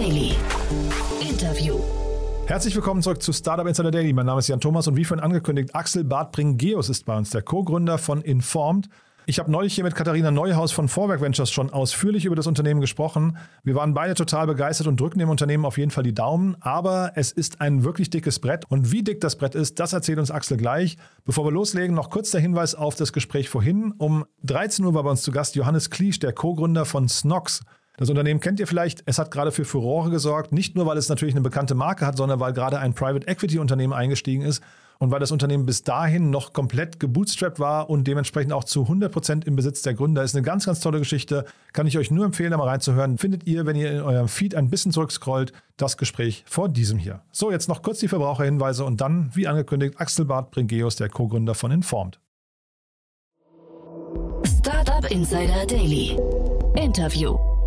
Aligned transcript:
Daily. 0.00 0.32
Interview. 1.20 1.78
Herzlich 2.46 2.74
willkommen 2.74 3.02
zurück 3.02 3.20
zu 3.20 3.34
Startup 3.34 3.66
Insider 3.66 3.90
Daily. 3.90 4.14
Mein 4.14 4.24
Name 4.24 4.38
ist 4.38 4.48
Jan 4.48 4.58
Thomas 4.58 4.88
und 4.88 4.96
wie 4.96 5.04
vorhin 5.04 5.22
angekündigt, 5.22 5.74
Axel 5.74 6.04
Bart 6.04 6.32
Bringeus 6.32 6.88
ist 6.88 7.04
bei 7.04 7.14
uns, 7.14 7.28
der 7.28 7.42
Co-Gründer 7.42 7.98
von 7.98 8.22
Informed. 8.22 8.88
Ich 9.26 9.38
habe 9.38 9.50
neulich 9.50 9.74
hier 9.74 9.84
mit 9.84 9.94
Katharina 9.94 10.30
Neuhaus 10.30 10.72
von 10.72 10.88
Vorwerk 10.88 11.20
Ventures 11.20 11.50
schon 11.50 11.68
ausführlich 11.68 12.24
über 12.24 12.34
das 12.34 12.46
Unternehmen 12.46 12.80
gesprochen. 12.80 13.36
Wir 13.62 13.74
waren 13.74 13.92
beide 13.92 14.14
total 14.14 14.46
begeistert 14.46 14.86
und 14.86 14.98
drücken 14.98 15.18
dem 15.18 15.28
Unternehmen 15.28 15.66
auf 15.66 15.76
jeden 15.76 15.90
Fall 15.90 16.02
die 16.02 16.14
Daumen. 16.14 16.56
Aber 16.60 17.12
es 17.16 17.30
ist 17.30 17.60
ein 17.60 17.84
wirklich 17.84 18.08
dickes 18.08 18.38
Brett. 18.38 18.64
Und 18.70 18.92
wie 18.92 19.02
dick 19.02 19.20
das 19.20 19.36
Brett 19.36 19.54
ist, 19.54 19.80
das 19.80 19.92
erzählt 19.92 20.18
uns 20.18 20.30
Axel 20.30 20.56
gleich. 20.56 20.96
Bevor 21.26 21.44
wir 21.44 21.52
loslegen, 21.52 21.94
noch 21.94 22.08
kurz 22.08 22.30
der 22.30 22.40
Hinweis 22.40 22.74
auf 22.74 22.94
das 22.94 23.12
Gespräch 23.12 23.50
vorhin. 23.50 23.92
Um 23.98 24.24
13 24.44 24.82
Uhr 24.82 24.94
war 24.94 25.02
bei 25.02 25.10
uns 25.10 25.20
zu 25.20 25.30
Gast 25.30 25.56
Johannes 25.56 25.90
Kliesch, 25.90 26.20
der 26.20 26.32
Co-Gründer 26.32 26.86
von 26.86 27.06
Snox. 27.06 27.60
Das 28.00 28.08
Unternehmen 28.08 28.40
kennt 28.40 28.58
ihr 28.60 28.66
vielleicht. 28.66 29.02
Es 29.04 29.18
hat 29.18 29.30
gerade 29.30 29.52
für 29.52 29.66
Furore 29.66 30.08
gesorgt. 30.08 30.52
Nicht 30.52 30.74
nur, 30.74 30.86
weil 30.86 30.96
es 30.96 31.10
natürlich 31.10 31.34
eine 31.34 31.42
bekannte 31.42 31.74
Marke 31.74 32.06
hat, 32.06 32.16
sondern 32.16 32.40
weil 32.40 32.54
gerade 32.54 32.78
ein 32.78 32.94
Private 32.94 33.28
Equity 33.28 33.58
Unternehmen 33.58 33.92
eingestiegen 33.92 34.40
ist 34.40 34.62
und 34.98 35.10
weil 35.10 35.20
das 35.20 35.32
Unternehmen 35.32 35.66
bis 35.66 35.82
dahin 35.82 36.30
noch 36.30 36.54
komplett 36.54 36.98
gebootstrapped 36.98 37.60
war 37.60 37.90
und 37.90 38.06
dementsprechend 38.06 38.54
auch 38.54 38.64
zu 38.64 38.84
100 38.84 39.12
Prozent 39.12 39.44
im 39.44 39.54
Besitz 39.54 39.82
der 39.82 39.92
Gründer. 39.92 40.22
Ist 40.22 40.34
eine 40.34 40.42
ganz, 40.42 40.64
ganz 40.64 40.80
tolle 40.80 40.98
Geschichte. 40.98 41.44
Kann 41.74 41.86
ich 41.86 41.98
euch 41.98 42.10
nur 42.10 42.24
empfehlen, 42.24 42.52
da 42.52 42.56
mal 42.56 42.68
reinzuhören. 42.68 43.18
Findet 43.18 43.46
ihr, 43.46 43.66
wenn 43.66 43.76
ihr 43.76 43.92
in 43.92 44.00
eurem 44.00 44.28
Feed 44.28 44.54
ein 44.54 44.70
bisschen 44.70 44.92
zurückscrollt, 44.92 45.52
das 45.76 45.98
Gespräch 45.98 46.42
vor 46.46 46.70
diesem 46.70 46.96
hier. 46.96 47.20
So, 47.32 47.50
jetzt 47.50 47.68
noch 47.68 47.82
kurz 47.82 47.98
die 47.98 48.08
Verbraucherhinweise 48.08 48.82
und 48.86 49.02
dann, 49.02 49.30
wie 49.34 49.46
angekündigt, 49.46 50.00
Axel 50.00 50.24
Bart 50.24 50.52
Bringeus, 50.52 50.96
der 50.96 51.10
Co-Gründer 51.10 51.54
von 51.54 51.70
Informed. 51.70 52.18
Startup 54.46 55.04
Insider 55.10 55.66
Daily. 55.66 56.18
Interview. 56.76 57.59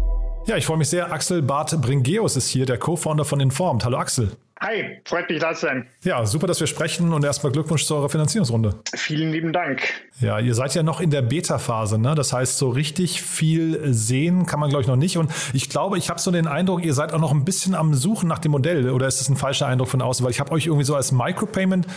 Ja, 0.46 0.58
ich 0.58 0.66
freue 0.66 0.78
mich 0.78 0.90
sehr. 0.90 1.10
Axel 1.10 1.42
Bart 1.42 1.80
Bringeus 1.82 2.36
ist 2.36 2.50
hier, 2.50 2.66
der 2.66 2.78
Co-Founder 2.78 3.24
von 3.24 3.40
Informed. 3.40 3.86
Hallo 3.86 3.98
Axel. 3.98 4.32
Hi, 4.60 5.00
freut 5.06 5.30
mich 5.30 5.40
da 5.40 5.54
zu 5.54 5.62
sein. 5.62 5.88
Ja, 6.04 6.26
super, 6.26 6.48
dass 6.48 6.60
wir 6.60 6.68
sprechen 6.68 7.14
und 7.14 7.24
erstmal 7.24 7.54
Glückwunsch 7.54 7.86
zu 7.86 7.96
eurer 7.96 8.10
Finanzierungsrunde. 8.10 8.76
Vielen 8.94 9.32
lieben 9.32 9.54
Dank. 9.54 9.82
Ja, 10.20 10.40
ihr 10.40 10.54
seid 10.54 10.76
ja 10.76 10.84
noch 10.84 11.00
in 11.00 11.12
der 11.12 11.22
Beta-Phase, 11.22 11.98
ne? 11.98 12.14
Das 12.16 12.34
heißt, 12.34 12.58
so 12.58 12.70
richtig 12.70 13.22
viel 13.22 13.94
sehen 13.94 14.46
kann 14.46 14.60
man, 14.60 14.70
glaube 14.70 14.82
ich, 14.82 14.88
noch 14.88 14.98
nicht. 14.98 15.18
Und 15.18 15.32
ich 15.54 15.70
glaube, 15.70 15.98
ich 15.98 16.10
habe 16.10 16.20
so 16.20 16.30
den 16.30 16.48
Eindruck, 16.48 16.84
ihr 16.86 16.94
seid 16.94 17.14
auch 17.14 17.20
noch 17.20 17.32
ein 17.32 17.46
bisschen 17.46 17.74
am 17.74 17.94
Suchen 17.94 18.28
nach 18.28 18.40
dem 18.40 18.52
Modell. 18.52 18.90
Oder 18.90 19.08
ist 19.08 19.22
das 19.22 19.30
ein 19.30 19.38
falscher 19.38 19.68
Eindruck 19.68 19.88
von 19.88 20.02
außen? 20.02 20.26
Weil 20.26 20.32
ich 20.32 20.42
habe 20.42 20.52
euch 20.52 20.66
irgendwie 20.66 20.86
so 20.86 20.96
als 20.96 21.14
Micropayment-Anbieter 21.14 21.88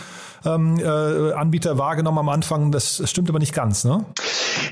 ähm, 0.45 0.77
äh, 0.79 1.77
wahrgenommen 1.77 2.19
am 2.19 2.29
Anfang. 2.29 2.71
Das 2.71 3.01
stimmt 3.09 3.29
aber 3.29 3.39
nicht 3.39 3.53
ganz, 3.53 3.83
ne? 3.83 4.05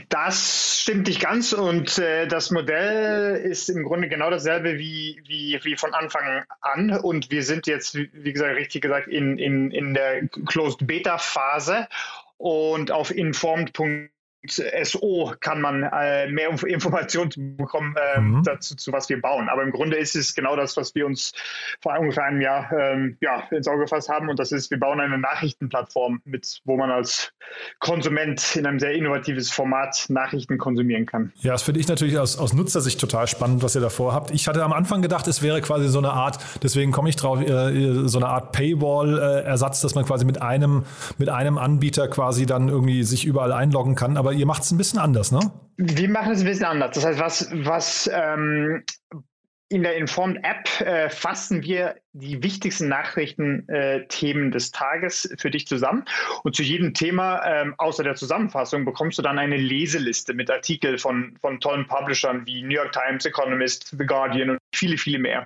Das 0.09 0.81
stimmt 0.81 1.07
nicht 1.07 1.21
ganz 1.21 1.53
und 1.53 1.97
äh, 1.97 2.27
das 2.27 2.51
Modell 2.51 3.35
ist 3.35 3.69
im 3.69 3.83
Grunde 3.83 4.07
genau 4.07 4.29
dasselbe 4.29 4.77
wie, 4.77 5.21
wie, 5.25 5.59
wie 5.63 5.75
von 5.75 5.93
Anfang 5.93 6.43
an 6.61 6.97
und 6.99 7.31
wir 7.31 7.43
sind 7.43 7.67
jetzt, 7.67 7.95
wie 7.95 8.33
gesagt, 8.33 8.55
richtig 8.55 8.81
gesagt, 8.81 9.07
in, 9.07 9.37
in, 9.37 9.71
in 9.71 9.93
der 9.93 10.27
Closed 10.45 10.85
Beta 10.85 11.17
Phase 11.17 11.87
und 12.37 12.91
auf 12.91 13.15
informed.de 13.15 14.09
SO 14.51 15.33
kann 15.39 15.61
man 15.61 15.83
äh, 15.83 16.27
mehr 16.27 16.49
Informationen 16.49 17.57
bekommen 17.57 17.95
äh, 18.15 18.19
mhm. 18.19 18.43
dazu, 18.43 18.75
zu 18.75 18.91
was 18.91 19.09
wir 19.09 19.21
bauen. 19.21 19.49
Aber 19.49 19.63
im 19.63 19.71
Grunde 19.71 19.97
ist 19.97 20.15
es 20.15 20.35
genau 20.35 20.55
das, 20.55 20.77
was 20.77 20.95
wir 20.95 21.05
uns 21.05 21.33
vor 21.81 21.97
ungefähr 21.99 22.25
einem 22.25 22.41
Jahr 22.41 22.71
ähm, 22.71 23.17
ja, 23.21 23.43
ins 23.51 23.67
Auge 23.67 23.81
gefasst 23.81 24.09
haben. 24.09 24.29
Und 24.29 24.39
das 24.39 24.51
ist, 24.51 24.71
wir 24.71 24.79
bauen 24.79 24.99
eine 24.99 25.17
Nachrichtenplattform, 25.17 26.21
mit, 26.25 26.61
wo 26.65 26.77
man 26.77 26.91
als 26.91 27.31
Konsument 27.79 28.55
in 28.55 28.65
einem 28.65 28.79
sehr 28.79 28.93
innovatives 28.93 29.51
Format 29.51 30.05
Nachrichten 30.09 30.57
konsumieren 30.57 31.05
kann. 31.05 31.31
Ja, 31.37 31.53
das 31.53 31.63
finde 31.63 31.79
ich 31.79 31.87
natürlich 31.87 32.17
aus, 32.17 32.37
aus 32.37 32.53
Nutzersicht 32.53 32.99
total 32.99 33.27
spannend, 33.27 33.63
was 33.63 33.75
ihr 33.75 33.81
davor 33.81 34.13
habt. 34.13 34.31
Ich 34.31 34.47
hatte 34.47 34.63
am 34.63 34.73
Anfang 34.73 35.01
gedacht, 35.01 35.27
es 35.27 35.41
wäre 35.41 35.61
quasi 35.61 35.87
so 35.87 35.99
eine 35.99 36.11
Art, 36.11 36.39
deswegen 36.63 36.91
komme 36.91 37.09
ich 37.09 37.15
drauf, 37.15 37.41
äh, 37.41 38.07
so 38.07 38.17
eine 38.17 38.27
Art 38.27 38.51
Paywall-Ersatz, 38.51 39.81
dass 39.81 39.95
man 39.95 40.05
quasi 40.05 40.25
mit 40.25 40.41
einem, 40.41 40.85
mit 41.17 41.29
einem 41.29 41.57
Anbieter 41.57 42.07
quasi 42.07 42.45
dann 42.45 42.69
irgendwie 42.69 43.03
sich 43.03 43.25
überall 43.25 43.51
einloggen 43.51 43.95
kann. 43.95 44.17
Aber 44.17 44.33
ihr 44.35 44.45
macht 44.45 44.63
es 44.63 44.71
ein 44.71 44.77
bisschen 44.77 44.99
anders, 44.99 45.31
ne? 45.31 45.51
Wir 45.77 46.09
machen 46.09 46.31
es 46.31 46.39
ein 46.39 46.45
bisschen 46.45 46.65
anders. 46.65 46.95
Das 46.95 47.05
heißt, 47.05 47.19
was, 47.19 47.49
was 47.51 48.09
ähm, 48.13 48.83
in 49.69 49.81
der 49.81 49.97
Informed 49.97 50.45
App 50.45 50.81
äh, 50.81 51.09
fassen 51.09 51.63
wir 51.63 51.95
die 52.13 52.43
wichtigsten 52.43 52.87
Nachrichtenthemen 52.87 54.47
äh, 54.47 54.51
des 54.51 54.71
Tages 54.71 55.33
für 55.39 55.49
dich 55.49 55.67
zusammen. 55.67 56.05
Und 56.43 56.55
zu 56.55 56.61
jedem 56.61 56.93
Thema, 56.93 57.43
ähm, 57.45 57.73
außer 57.77 58.03
der 58.03 58.15
Zusammenfassung, 58.15 58.85
bekommst 58.85 59.17
du 59.17 59.23
dann 59.23 59.39
eine 59.39 59.57
Leseliste 59.57 60.35
mit 60.35 60.51
Artikeln 60.51 60.99
von, 60.99 61.35
von 61.41 61.59
tollen 61.59 61.87
Publishern 61.87 62.45
wie 62.45 62.61
New 62.61 62.75
York 62.75 62.91
Times, 62.91 63.25
Economist, 63.25 63.95
The 63.97 64.05
Guardian 64.05 64.51
und 64.51 64.59
viele, 64.73 64.97
viele 64.97 65.17
mehr. 65.17 65.45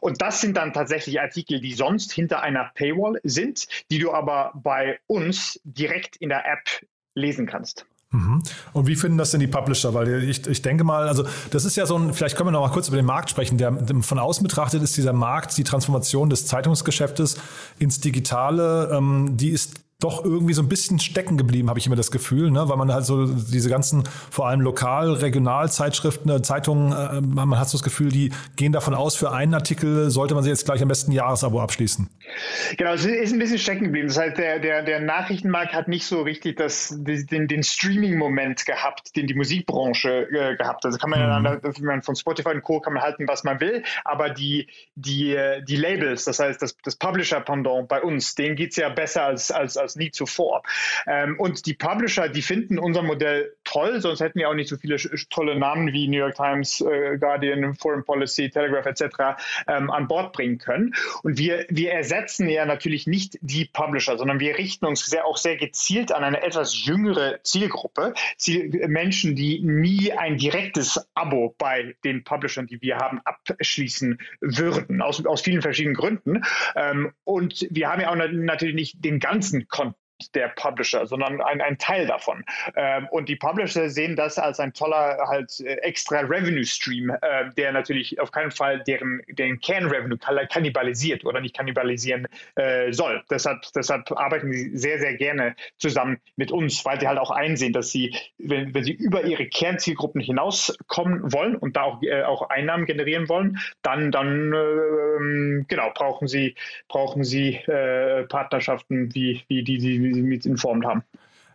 Und 0.00 0.22
das 0.22 0.40
sind 0.40 0.56
dann 0.56 0.72
tatsächlich 0.72 1.20
Artikel, 1.20 1.60
die 1.60 1.74
sonst 1.74 2.10
hinter 2.12 2.42
einer 2.42 2.70
Paywall 2.74 3.20
sind, 3.22 3.68
die 3.90 3.98
du 3.98 4.12
aber 4.12 4.52
bei 4.54 4.98
uns 5.06 5.60
direkt 5.64 6.16
in 6.16 6.30
der 6.30 6.46
App 6.46 6.86
lesen 7.14 7.46
kannst. 7.46 7.84
Mhm. 8.10 8.42
Und 8.72 8.86
wie 8.86 8.96
finden 8.96 9.18
das 9.18 9.32
denn 9.32 9.40
die 9.40 9.46
Publisher? 9.46 9.92
Weil 9.92 10.24
ich, 10.24 10.46
ich 10.46 10.62
denke 10.62 10.82
mal, 10.82 11.08
also 11.08 11.24
das 11.50 11.64
ist 11.64 11.76
ja 11.76 11.84
so 11.84 11.96
ein, 11.96 12.14
vielleicht 12.14 12.36
können 12.36 12.48
wir 12.48 12.52
noch 12.52 12.62
mal 12.62 12.72
kurz 12.72 12.88
über 12.88 12.96
den 12.96 13.04
Markt 13.04 13.28
sprechen. 13.30 13.58
Der, 13.58 13.72
von 14.00 14.18
außen 14.18 14.42
betrachtet 14.42 14.82
ist 14.82 14.96
dieser 14.96 15.12
Markt, 15.12 15.56
die 15.58 15.64
Transformation 15.64 16.30
des 16.30 16.46
Zeitungsgeschäftes 16.46 17.36
ins 17.78 18.00
Digitale, 18.00 18.90
ähm, 18.92 19.36
die 19.36 19.50
ist 19.50 19.80
doch 20.00 20.24
irgendwie 20.24 20.54
so 20.54 20.62
ein 20.62 20.68
bisschen 20.68 21.00
stecken 21.00 21.36
geblieben, 21.36 21.68
habe 21.68 21.80
ich 21.80 21.86
immer 21.86 21.96
das 21.96 22.12
Gefühl, 22.12 22.52
ne? 22.52 22.68
weil 22.68 22.76
man 22.76 22.92
halt 22.92 23.04
so 23.04 23.26
diese 23.26 23.68
ganzen, 23.68 24.04
vor 24.30 24.46
allem 24.46 24.60
lokal, 24.60 25.14
regional 25.14 25.72
Zeitschriften, 25.72 26.30
äh, 26.30 26.40
Zeitungen, 26.40 26.92
äh, 26.92 27.20
man 27.20 27.58
hat 27.58 27.68
so 27.68 27.78
das 27.78 27.82
Gefühl, 27.82 28.10
die 28.10 28.30
gehen 28.54 28.70
davon 28.70 28.94
aus, 28.94 29.16
für 29.16 29.32
einen 29.32 29.54
Artikel 29.54 30.08
sollte 30.10 30.34
man 30.34 30.44
sich 30.44 30.50
jetzt 30.50 30.66
gleich 30.66 30.80
am 30.82 30.88
besten 30.88 31.10
ein 31.10 31.14
Jahresabo 31.14 31.60
abschließen. 31.60 32.08
Genau, 32.76 32.92
es 32.92 33.04
ist 33.04 33.32
ein 33.32 33.40
bisschen 33.40 33.58
stecken 33.58 33.86
geblieben. 33.86 34.06
Das 34.06 34.18
heißt, 34.18 34.38
der, 34.38 34.60
der, 34.60 34.84
der 34.84 35.00
Nachrichtenmarkt 35.00 35.72
hat 35.72 35.88
nicht 35.88 36.06
so 36.06 36.22
richtig 36.22 36.58
das, 36.58 36.94
den, 36.96 37.48
den 37.48 37.62
Streaming-Moment 37.64 38.66
gehabt, 38.66 39.16
den 39.16 39.26
die 39.26 39.34
Musikbranche 39.34 40.28
äh, 40.30 40.54
gehabt 40.54 40.84
hat. 40.84 40.86
Also 40.86 40.98
kann 40.98 41.10
man 41.10 41.18
mhm. 41.18 41.44
ja 41.44 41.56
dann, 41.56 42.02
von 42.02 42.14
Spotify 42.14 42.50
und 42.50 42.62
Co. 42.62 42.78
kann 42.78 42.92
man 42.92 43.02
halten, 43.02 43.26
was 43.26 43.42
man 43.42 43.60
will, 43.60 43.82
aber 44.04 44.30
die, 44.30 44.68
die, 44.94 45.36
die 45.66 45.76
Labels, 45.76 46.24
das 46.24 46.38
heißt 46.38 46.62
das, 46.62 46.76
das 46.84 46.94
Publisher-Pendant 46.94 47.88
bei 47.88 48.00
uns, 48.00 48.36
denen 48.36 48.54
geht 48.54 48.70
es 48.70 48.76
ja 48.76 48.90
besser 48.90 49.24
als, 49.24 49.50
als, 49.50 49.76
als 49.76 49.87
als 49.88 49.96
nie 49.96 50.10
zuvor. 50.10 50.62
Ähm, 51.06 51.38
und 51.38 51.64
die 51.66 51.74
Publisher, 51.74 52.28
die 52.28 52.42
finden 52.42 52.78
unser 52.78 53.02
Modell 53.02 53.54
toll, 53.64 54.00
sonst 54.00 54.20
hätten 54.20 54.38
wir 54.38 54.50
auch 54.50 54.54
nicht 54.54 54.68
so 54.68 54.76
viele 54.76 54.98
tolle 55.30 55.58
Namen 55.58 55.92
wie 55.92 56.08
New 56.08 56.18
York 56.18 56.34
Times, 56.34 56.80
äh, 56.80 57.16
Guardian, 57.18 57.74
Foreign 57.74 58.04
Policy, 58.04 58.50
Telegraph 58.50 58.86
etc. 58.86 59.02
Ähm, 59.66 59.90
an 59.90 60.08
Bord 60.08 60.32
bringen 60.32 60.58
können. 60.58 60.94
Und 61.22 61.38
wir, 61.38 61.64
wir 61.70 61.92
ersetzen 61.92 62.48
ja 62.48 62.66
natürlich 62.66 63.06
nicht 63.06 63.38
die 63.40 63.64
Publisher, 63.64 64.18
sondern 64.18 64.40
wir 64.40 64.58
richten 64.58 64.84
uns 64.84 65.06
sehr, 65.06 65.24
auch 65.24 65.36
sehr 65.36 65.56
gezielt 65.56 66.12
an 66.12 66.22
eine 66.22 66.42
etwas 66.42 66.84
jüngere 66.84 67.42
Zielgruppe, 67.42 68.12
Ziel, 68.36 68.86
Menschen, 68.88 69.34
die 69.34 69.60
nie 69.60 70.12
ein 70.12 70.36
direktes 70.36 71.08
Abo 71.14 71.54
bei 71.58 71.94
den 72.04 72.24
Publishern, 72.24 72.66
die 72.66 72.80
wir 72.82 72.98
haben, 72.98 73.20
abschließen 73.24 74.18
würden, 74.40 75.00
aus, 75.00 75.24
aus 75.24 75.40
vielen 75.40 75.62
verschiedenen 75.62 75.96
Gründen. 75.96 76.42
Ähm, 76.76 77.12
und 77.24 77.66
wir 77.70 77.88
haben 77.88 78.00
ja 78.00 78.10
auch 78.10 78.16
natürlich 78.16 78.74
nicht 78.74 79.04
den 79.04 79.20
ganzen 79.20 79.68
der 80.34 80.48
Publisher, 80.48 81.06
sondern 81.06 81.40
ein, 81.40 81.60
ein 81.60 81.78
Teil 81.78 82.06
davon. 82.06 82.44
Ähm, 82.76 83.06
und 83.10 83.28
die 83.28 83.36
Publisher 83.36 83.88
sehen 83.88 84.16
das 84.16 84.38
als 84.38 84.60
ein 84.60 84.72
toller 84.72 85.18
halt 85.28 85.60
äh, 85.60 85.74
extra 85.76 86.20
Revenue 86.20 86.64
Stream, 86.64 87.10
äh, 87.10 87.50
der 87.56 87.72
natürlich 87.72 88.20
auf 88.20 88.32
keinen 88.32 88.50
Fall 88.50 88.82
deren, 88.84 89.22
deren 89.28 89.60
Kernrevenue 89.60 90.18
kannibalisiert 90.18 91.24
oder 91.24 91.40
nicht 91.40 91.56
kannibalisieren 91.56 92.26
äh, 92.56 92.92
soll. 92.92 93.22
Deshalb, 93.30 93.62
deshalb 93.74 94.10
arbeiten 94.12 94.52
sie 94.52 94.76
sehr, 94.76 94.98
sehr 94.98 95.14
gerne 95.14 95.54
zusammen 95.78 96.18
mit 96.36 96.50
uns, 96.50 96.84
weil 96.84 97.00
sie 97.00 97.08
halt 97.08 97.18
auch 97.18 97.30
einsehen, 97.30 97.72
dass 97.72 97.90
sie, 97.90 98.14
wenn, 98.38 98.74
wenn 98.74 98.84
sie 98.84 98.92
über 98.92 99.24
ihre 99.24 99.46
Kernzielgruppen 99.46 100.20
hinauskommen 100.20 101.32
wollen 101.32 101.56
und 101.56 101.76
da 101.76 101.82
auch, 101.82 102.02
äh, 102.02 102.22
auch 102.22 102.48
Einnahmen 102.50 102.86
generieren 102.86 103.28
wollen, 103.28 103.58
dann, 103.82 104.10
dann 104.10 104.52
äh, 104.52 105.64
genau, 105.68 105.90
brauchen 105.94 106.28
sie, 106.28 106.54
brauchen 106.88 107.24
sie 107.24 107.54
äh, 107.54 108.24
Partnerschaften 108.24 109.14
wie, 109.14 109.42
wie 109.48 109.62
die, 109.62 109.78
die 109.78 110.07
wie 110.08 110.14
Sie 110.14 110.22
mich 110.22 110.46
informiert 110.46 110.86
haben. 110.86 111.02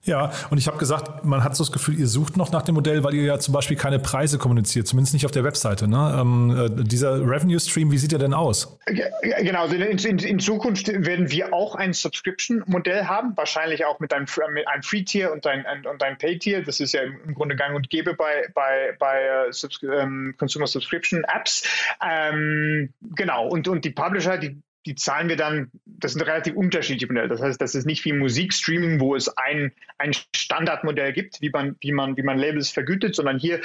Ja, 0.06 0.32
und 0.50 0.58
ich 0.58 0.68
habe 0.68 0.78
gesagt, 0.78 1.24
man 1.24 1.46
hat 1.46 1.56
so 1.56 1.64
das 1.64 1.72
Gefühl, 1.72 1.98
ihr 1.98 2.08
sucht 2.08 2.36
noch 2.36 2.52
nach 2.52 2.64
dem 2.64 2.76
Modell, 2.76 3.06
weil 3.06 3.14
ihr 3.14 3.24
ja 3.24 3.40
zum 3.40 3.54
Beispiel 3.54 3.78
keine 3.78 4.00
Preise 4.00 4.38
kommuniziert, 4.38 4.86
zumindest 4.86 5.14
nicht 5.14 5.26
auf 5.26 5.32
der 5.32 5.46
Webseite. 5.46 5.88
Ne? 5.88 6.18
Ähm, 6.20 6.78
äh, 6.80 6.84
dieser 6.84 7.22
Revenue 7.22 7.58
Stream, 7.58 7.90
wie 7.90 7.98
sieht 7.98 8.12
der 8.12 8.20
denn 8.20 8.34
aus? 8.34 8.78
Genau, 8.86 9.62
also 9.62 9.76
in, 9.76 9.98
in, 9.98 10.18
in 10.20 10.40
Zukunft 10.40 10.90
werden 10.90 11.32
wir 11.32 11.54
auch 11.54 11.76
ein 11.76 11.94
Subscription-Modell 11.94 13.06
haben, 13.06 13.32
wahrscheinlich 13.38 13.86
auch 13.86 14.02
mit 14.02 14.14
einem, 14.14 14.26
mit 14.54 14.68
einem 14.68 14.84
Free-Tier 14.84 15.32
und 15.32 15.48
ein, 15.48 15.66
ein, 15.66 15.86
und 15.86 16.04
ein 16.04 16.18
Pay-Tier. 16.18 16.64
Das 16.64 16.82
ist 16.82 16.92
ja 16.92 17.02
im 17.04 17.34
Grunde 17.34 17.56
gang 17.56 17.74
und 17.74 17.90
gäbe 17.90 18.14
bei, 18.14 18.50
bei, 18.54 18.96
bei 19.00 19.48
uh, 19.48 19.52
Subs 19.54 19.80
ähm, 19.84 20.36
Consumer 20.38 20.68
Subscription 20.68 21.24
Apps. 21.34 21.64
Ähm, 22.06 22.90
genau, 23.16 23.48
und, 23.48 23.70
und 23.70 23.86
die 23.86 23.92
Publisher, 23.92 24.38
die 24.38 24.62
die 24.85 24.95
zahlen 24.95 25.30
wir 25.30 25.38
dann 25.38 25.71
das 26.03 26.13
sind 26.13 26.21
relativ 26.21 26.56
unterschiedliche 26.56 27.07
Modelle. 27.07 27.30
Das 27.30 27.41
heißt, 27.41 27.62
das 27.62 27.75
ist 27.75 27.85
nicht 27.85 28.03
wie 28.06 28.13
Musikstreaming, 28.13 29.00
wo 29.00 29.15
es 29.15 29.30
ein, 29.38 29.71
ein 29.97 30.12
Standardmodell 30.35 31.13
gibt, 31.13 31.41
wie 31.41 31.50
man, 31.50 31.75
wie, 31.80 31.91
man, 31.91 32.18
wie 32.18 32.24
man 32.24 32.38
Labels 32.38 32.69
vergütet, 32.69 33.15
sondern 33.15 33.39
hier 33.39 33.62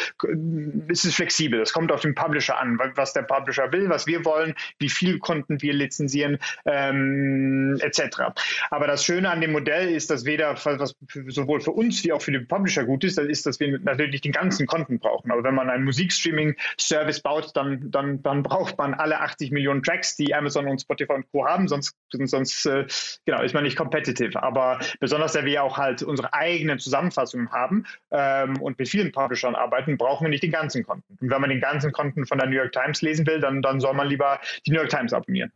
ist 0.88 1.04
es 1.04 1.14
flexibel. 1.14 1.60
Es 1.60 1.72
kommt 1.72 1.90
auf 1.90 2.02
den 2.02 2.14
Publisher 2.14 2.60
an, 2.60 2.78
was 2.94 3.12
der 3.12 3.22
Publisher 3.22 3.72
will, 3.72 3.88
was 3.88 4.06
wir 4.06 4.24
wollen, 4.24 4.54
wie 4.78 4.88
viel 4.88 5.18
konnten 5.18 5.60
wir 5.62 5.72
lizenzieren, 5.72 6.38
ähm, 6.64 7.78
etc. 7.80 8.20
Aber 8.70 8.86
das 8.86 9.04
Schöne 9.04 9.30
an 9.30 9.40
dem 9.40 9.52
Modell 9.52 9.90
ist, 9.90 10.10
dass 10.10 10.24
weder 10.24 10.54
was 10.64 10.94
sowohl 11.26 11.60
für 11.60 11.72
uns 11.72 12.04
wie 12.04 12.12
auch 12.12 12.22
für 12.22 12.32
den 12.32 12.46
Publisher 12.46 12.84
gut 12.84 13.02
ist, 13.04 13.18
ist, 13.18 13.46
dass 13.46 13.58
wir 13.58 13.78
natürlich 13.80 14.20
den 14.20 14.32
ganzen 14.32 14.66
Konten 14.66 14.98
brauchen. 14.98 15.32
Aber 15.32 15.42
wenn 15.42 15.54
man 15.54 15.70
einen 15.70 15.84
Musikstreaming-Service 15.84 17.20
baut, 17.20 17.56
dann, 17.56 17.90
dann, 17.90 18.22
dann 18.22 18.42
braucht 18.42 18.78
man 18.78 18.94
alle 18.94 19.20
80 19.20 19.50
Millionen 19.50 19.82
Tracks, 19.82 20.16
die 20.16 20.34
Amazon 20.34 20.68
und 20.68 20.80
Spotify 20.80 21.07
und 21.14 21.30
Co. 21.32 21.46
haben, 21.46 21.68
sonst, 21.68 21.94
sonst 22.10 22.66
äh, 22.66 22.86
genau, 23.24 23.42
ist 23.42 23.54
man 23.54 23.64
nicht 23.64 23.76
competitive. 23.76 24.42
Aber 24.42 24.78
besonders, 25.00 25.32
da 25.32 25.44
wir 25.44 25.62
auch 25.62 25.76
halt 25.76 26.02
unsere 26.02 26.32
eigenen 26.32 26.78
Zusammenfassungen 26.78 27.50
haben 27.50 27.84
ähm, 28.10 28.60
und 28.60 28.78
mit 28.78 28.88
vielen 28.88 29.12
Publishern 29.12 29.54
arbeiten, 29.54 29.98
brauchen 29.98 30.24
wir 30.24 30.30
nicht 30.30 30.42
den 30.42 30.52
ganzen 30.52 30.84
Konten. 30.84 31.18
Und 31.20 31.30
wenn 31.30 31.40
man 31.40 31.50
den 31.50 31.60
ganzen 31.60 31.92
Konten 31.92 32.26
von 32.26 32.38
der 32.38 32.48
New 32.48 32.56
York 32.56 32.72
Times 32.72 33.02
lesen 33.02 33.26
will, 33.26 33.40
dann, 33.40 33.62
dann 33.62 33.80
soll 33.80 33.94
man 33.94 34.08
lieber 34.08 34.38
die 34.66 34.70
New 34.70 34.78
York 34.78 34.90
Times 34.90 35.12
abonnieren. 35.12 35.52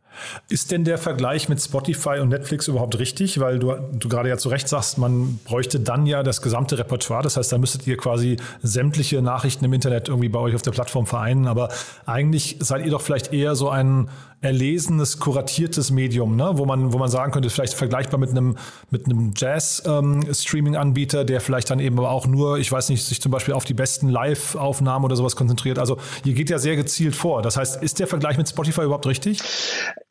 Ist 0.49 0.71
denn 0.71 0.83
der 0.83 0.97
Vergleich 0.97 1.49
mit 1.49 1.61
Spotify 1.61 2.19
und 2.19 2.29
Netflix 2.29 2.67
überhaupt 2.67 2.97
richtig? 2.99 3.39
Weil 3.39 3.59
du, 3.59 3.73
du 3.93 4.09
gerade 4.09 4.29
ja 4.29 4.37
zu 4.37 4.49
Recht 4.49 4.67
sagst, 4.67 4.97
man 4.97 5.39
bräuchte 5.45 5.79
dann 5.79 6.05
ja 6.05 6.23
das 6.23 6.41
gesamte 6.41 6.77
Repertoire. 6.77 7.23
Das 7.23 7.37
heißt, 7.37 7.51
da 7.51 7.57
müsstet 7.57 7.87
ihr 7.87 7.97
quasi 7.97 8.37
sämtliche 8.61 9.21
Nachrichten 9.21 9.65
im 9.65 9.73
Internet 9.73 10.09
irgendwie 10.09 10.29
bei 10.29 10.39
euch 10.39 10.55
auf 10.55 10.61
der 10.61 10.71
Plattform 10.71 11.05
vereinen. 11.05 11.47
Aber 11.47 11.69
eigentlich 12.05 12.57
seid 12.59 12.85
ihr 12.85 12.91
doch 12.91 13.01
vielleicht 13.01 13.33
eher 13.33 13.55
so 13.55 13.69
ein 13.69 14.09
erlesenes, 14.41 15.19
kuratiertes 15.19 15.42
Medium, 15.91 16.35
ne? 16.35 16.51
wo, 16.53 16.65
man, 16.65 16.93
wo 16.93 16.97
man 16.97 17.09
sagen 17.09 17.31
könnte, 17.31 17.49
vielleicht 17.49 17.73
vergleichbar 17.73 18.19
mit 18.19 18.31
einem, 18.31 18.57
mit 18.89 19.05
einem 19.05 19.33
Jazz-Streaming-Anbieter, 19.35 21.21
ähm, 21.21 21.27
der 21.27 21.41
vielleicht 21.41 21.69
dann 21.69 21.79
eben 21.79 21.97
aber 21.97 22.11
auch 22.11 22.27
nur, 22.27 22.57
ich 22.57 22.71
weiß 22.71 22.89
nicht, 22.89 23.03
sich 23.05 23.21
zum 23.21 23.31
Beispiel 23.31 23.53
auf 23.53 23.65
die 23.65 23.73
besten 23.73 24.09
Live-Aufnahmen 24.09 25.05
oder 25.05 25.15
sowas 25.15 25.35
konzentriert. 25.35 25.79
Also 25.79 25.97
ihr 26.23 26.33
geht 26.33 26.49
ja 26.49 26.59
sehr 26.59 26.75
gezielt 26.75 27.15
vor. 27.15 27.41
Das 27.41 27.57
heißt, 27.57 27.81
ist 27.81 27.99
der 27.99 28.07
Vergleich 28.07 28.37
mit 28.37 28.47
Spotify 28.47 28.81
überhaupt 28.81 29.07
richtig? 29.07 29.41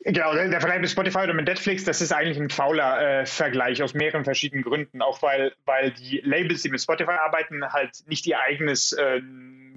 Genau, 0.05 0.33
der 0.33 0.59
Vergleich 0.59 0.81
mit 0.81 0.89
Spotify 0.89 1.19
oder 1.19 1.33
mit 1.33 1.47
Netflix, 1.47 1.85
das 1.85 2.01
ist 2.01 2.11
eigentlich 2.11 2.37
ein 2.37 2.49
fauler 2.49 3.21
äh, 3.21 3.25
Vergleich 3.25 3.81
aus 3.81 3.93
mehreren 3.93 4.25
verschiedenen 4.25 4.63
Gründen. 4.63 5.01
Auch 5.01 5.21
weil, 5.21 5.53
weil 5.65 5.91
die 5.91 6.21
Labels, 6.25 6.61
die 6.61 6.69
mit 6.69 6.81
Spotify 6.81 7.11
arbeiten, 7.25 7.63
halt 7.71 8.03
nicht 8.07 8.27
ihr 8.27 8.39
eigenes 8.39 8.91
äh, 8.93 9.21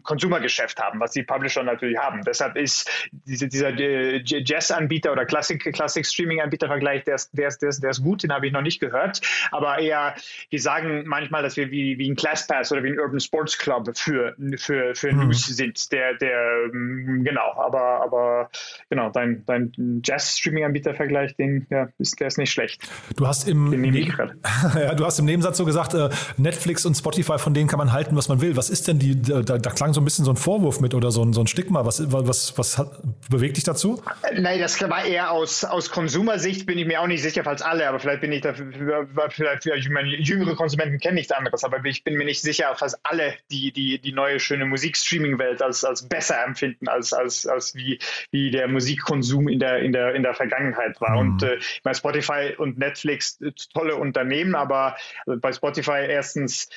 Konsumergeschäft 0.07 0.81
haben, 0.81 1.01
was 1.01 1.11
die 1.11 1.23
Publisher 1.23 1.63
natürlich 1.63 1.99
haben. 1.99 2.23
Deshalb 2.25 2.57
ist 2.57 2.91
diese, 3.13 3.49
dieser 3.49 3.79
äh, 3.79 4.23
Jazz-Anbieter 4.25 5.13
oder 5.13 5.27
Classic-Streaming-Anbieter-Vergleich, 5.27 7.05
der 7.05 7.17
ist, 7.17 7.31
der, 7.37 7.49
ist, 7.49 7.59
der, 7.61 7.69
ist, 7.69 7.83
der 7.83 7.91
ist 7.91 8.03
gut, 8.03 8.23
den 8.23 8.33
habe 8.33 8.47
ich 8.47 8.53
noch 8.53 8.63
nicht 8.63 8.81
gehört. 8.81 9.21
Aber 9.51 9.79
eher, 9.79 10.15
wir 10.51 10.61
sagen 10.61 11.05
manchmal, 11.07 11.43
dass 11.43 11.57
wir 11.57 11.71
wie, 11.71 11.99
wie 11.99 12.11
ein 12.11 12.17
ClassPass 12.17 12.73
oder 12.73 12.83
wie 12.83 12.91
ein 12.91 12.99
Urban 12.99 13.21
Sports 13.21 13.59
Club 13.59 13.91
für, 13.97 14.35
für, 14.57 14.95
für 14.95 15.13
mhm. 15.13 15.27
News 15.27 15.47
sind. 15.47 15.93
Der, 15.93 16.15
der, 16.15 16.69
mm, 16.73 17.25
genau, 17.25 17.53
aber, 17.57 18.03
aber 18.03 18.51
genau, 18.89 19.11
dein, 19.11 19.45
dein 19.47 19.73
Jazz-Streaming-Anbieter-Vergleich, 20.05 21.37
den, 21.37 21.67
ja, 21.71 21.89
ist, 21.99 22.19
der 22.21 22.29
ist 22.29 22.39
nicht 22.39 22.53
schlecht. 22.53 22.89
Du 23.17 23.27
hast 23.27 23.49
im, 23.49 23.71
ne 23.71 23.97
ja, 24.75 24.95
du 24.95 25.05
hast 25.05 25.19
im 25.19 25.25
Nebensatz 25.25 25.57
so 25.57 25.65
gesagt, 25.65 25.95
äh, 25.95 26.11
Netflix 26.37 26.87
und 26.87 26.95
Spotify, 26.95 27.39
von 27.39 27.55
denen 27.55 27.69
kann 27.69 27.79
man 27.79 27.93
halten, 27.93 28.17
was 28.17 28.29
man 28.29 28.41
will. 28.41 28.57
Was 28.57 28.71
ist 28.71 28.89
denn 28.89 28.99
die, 28.99 29.21
da, 29.21 29.43
da 29.43 29.71
klang 29.71 29.96
so 29.97 30.01
ein 30.03 30.05
bisschen 30.05 30.25
so 30.25 30.31
ein 30.31 30.37
Vorwurf 30.37 30.81
mit 30.81 30.95
oder 30.95 31.11
so 31.11 31.25
ein, 31.25 31.33
so 31.33 31.41
ein 31.41 31.47
Stigma. 31.47 31.85
Was, 31.85 32.13
was, 32.13 32.57
was 32.57 32.79
hat, 32.79 33.01
bewegt 33.31 33.57
dich 33.57 33.65
dazu? 33.65 34.03
Nein, 34.35 34.61
das 34.61 34.81
war 34.81 35.05
eher 35.05 35.33
aus, 35.33 35.65
aus 35.65 35.91
Konsumersicht, 35.91 36.67
bin 36.67 36.79
ich 36.79 36.87
mir 36.87 37.01
auch 37.01 37.07
nicht 37.07 37.23
sicher, 37.23 37.43
falls 37.45 37.63
alle, 37.63 37.89
aber 37.89 37.99
vielleicht 37.99 38.21
bin 38.21 38.31
ich 38.31 38.43
dafür, 38.43 39.09
vielleicht, 39.31 39.67
ich 39.67 39.89
meine, 39.89 40.09
jüngere 40.09 40.55
Konsumenten 40.55 40.99
kennen 40.99 41.17
nichts 41.17 41.33
anderes, 41.33 41.65
aber 41.65 41.83
ich 41.85 42.05
bin 42.05 42.15
mir 42.15 42.25
nicht 42.25 42.43
sicher, 42.43 42.75
falls 42.77 42.95
alle 43.05 43.35
die, 43.51 43.73
die, 43.73 43.99
die 43.99 44.13
neue 44.13 44.39
schöne 44.39 44.67
Musikstreaming-Welt 44.67 45.63
als, 45.63 45.83
als 45.83 46.07
besser 46.07 46.45
empfinden, 46.45 46.89
als, 46.89 47.15
als, 47.15 47.47
als 47.47 47.75
wie, 47.75 47.99
wie 48.31 48.51
der 48.51 48.69
Musikkonsum 48.69 49.49
in 49.49 49.59
der, 49.59 49.79
in 49.79 49.93
der, 49.93 50.15
in 50.15 50.23
der 50.23 50.35
Vergangenheit 50.35 51.01
war. 51.01 51.13
Mhm. 51.13 51.33
Und 51.33 51.43
äh, 51.43 51.57
ich 51.57 51.81
meine, 51.85 51.97
Spotify 51.97 52.55
und 52.59 52.77
Netflix, 52.79 53.41
äh, 53.41 53.53
tolle 53.73 53.97
Unternehmen, 53.97 54.55
aber 54.55 54.97
bei 55.25 55.53
Spotify 55.53 56.05
erstens 56.07 56.69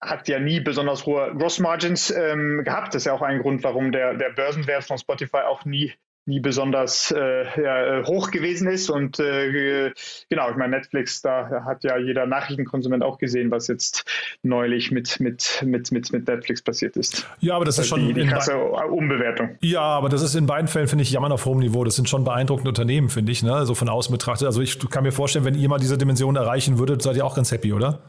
hat 0.00 0.28
ja 0.28 0.38
nie 0.38 0.60
besonders 0.60 1.06
hohe 1.06 1.34
Grossmargins 1.36 2.10
ähm, 2.10 2.62
gehabt. 2.64 2.88
Das 2.88 3.02
ist 3.02 3.06
ja 3.06 3.12
auch 3.12 3.22
ein 3.22 3.40
Grund, 3.40 3.64
warum 3.64 3.92
der, 3.92 4.14
der 4.14 4.30
Börsenwert 4.30 4.84
von 4.84 4.98
Spotify 4.98 5.38
auch 5.48 5.64
nie 5.64 5.92
nie 6.26 6.40
besonders 6.40 7.12
äh, 7.16 7.62
ja, 7.62 8.04
hoch 8.04 8.32
gewesen 8.32 8.68
ist. 8.68 8.90
Und 8.90 9.20
äh, 9.20 9.92
genau, 10.28 10.50
ich 10.50 10.56
meine, 10.56 10.76
Netflix, 10.76 11.22
da 11.22 11.62
hat 11.64 11.84
ja 11.84 11.96
jeder 11.98 12.26
Nachrichtenkonsument 12.26 13.02
auch 13.04 13.18
gesehen, 13.18 13.50
was 13.52 13.68
jetzt 13.68 14.04
neulich 14.42 14.90
mit, 14.90 15.20
mit, 15.20 15.62
mit, 15.64 15.92
mit, 15.92 16.12
mit 16.12 16.26
Netflix 16.26 16.62
passiert 16.62 16.96
ist. 16.96 17.26
Ja, 17.38 17.54
aber 17.54 17.64
das 17.64 17.76
ist 17.78 17.92
also 17.92 17.96
schon 17.96 18.08
die, 18.08 18.20
die 18.20 18.26
krasse 18.26 18.58
Umbewertung. 18.58 19.56
Ja, 19.60 19.82
aber 19.82 20.08
das 20.08 20.22
ist 20.22 20.34
in 20.34 20.46
beiden 20.46 20.66
Fällen, 20.66 20.88
finde 20.88 21.02
ich, 21.02 21.12
jammern 21.12 21.30
auf 21.30 21.44
hohem 21.44 21.60
Niveau. 21.60 21.84
Das 21.84 21.94
sind 21.94 22.08
schon 22.08 22.24
beeindruckende 22.24 22.70
Unternehmen, 22.70 23.08
finde 23.08 23.30
ich, 23.30 23.44
ne? 23.44 23.64
so 23.64 23.76
von 23.76 23.88
außen 23.88 24.12
betrachtet. 24.12 24.46
Also 24.46 24.60
ich 24.60 24.78
kann 24.90 25.04
mir 25.04 25.12
vorstellen, 25.12 25.44
wenn 25.44 25.54
ihr 25.54 25.68
mal 25.68 25.78
diese 25.78 25.96
Dimension 25.96 26.34
erreichen 26.34 26.78
würdet, 26.80 27.02
seid 27.02 27.16
ihr 27.16 27.24
auch 27.24 27.36
ganz 27.36 27.52
happy, 27.52 27.72
oder? 27.72 28.00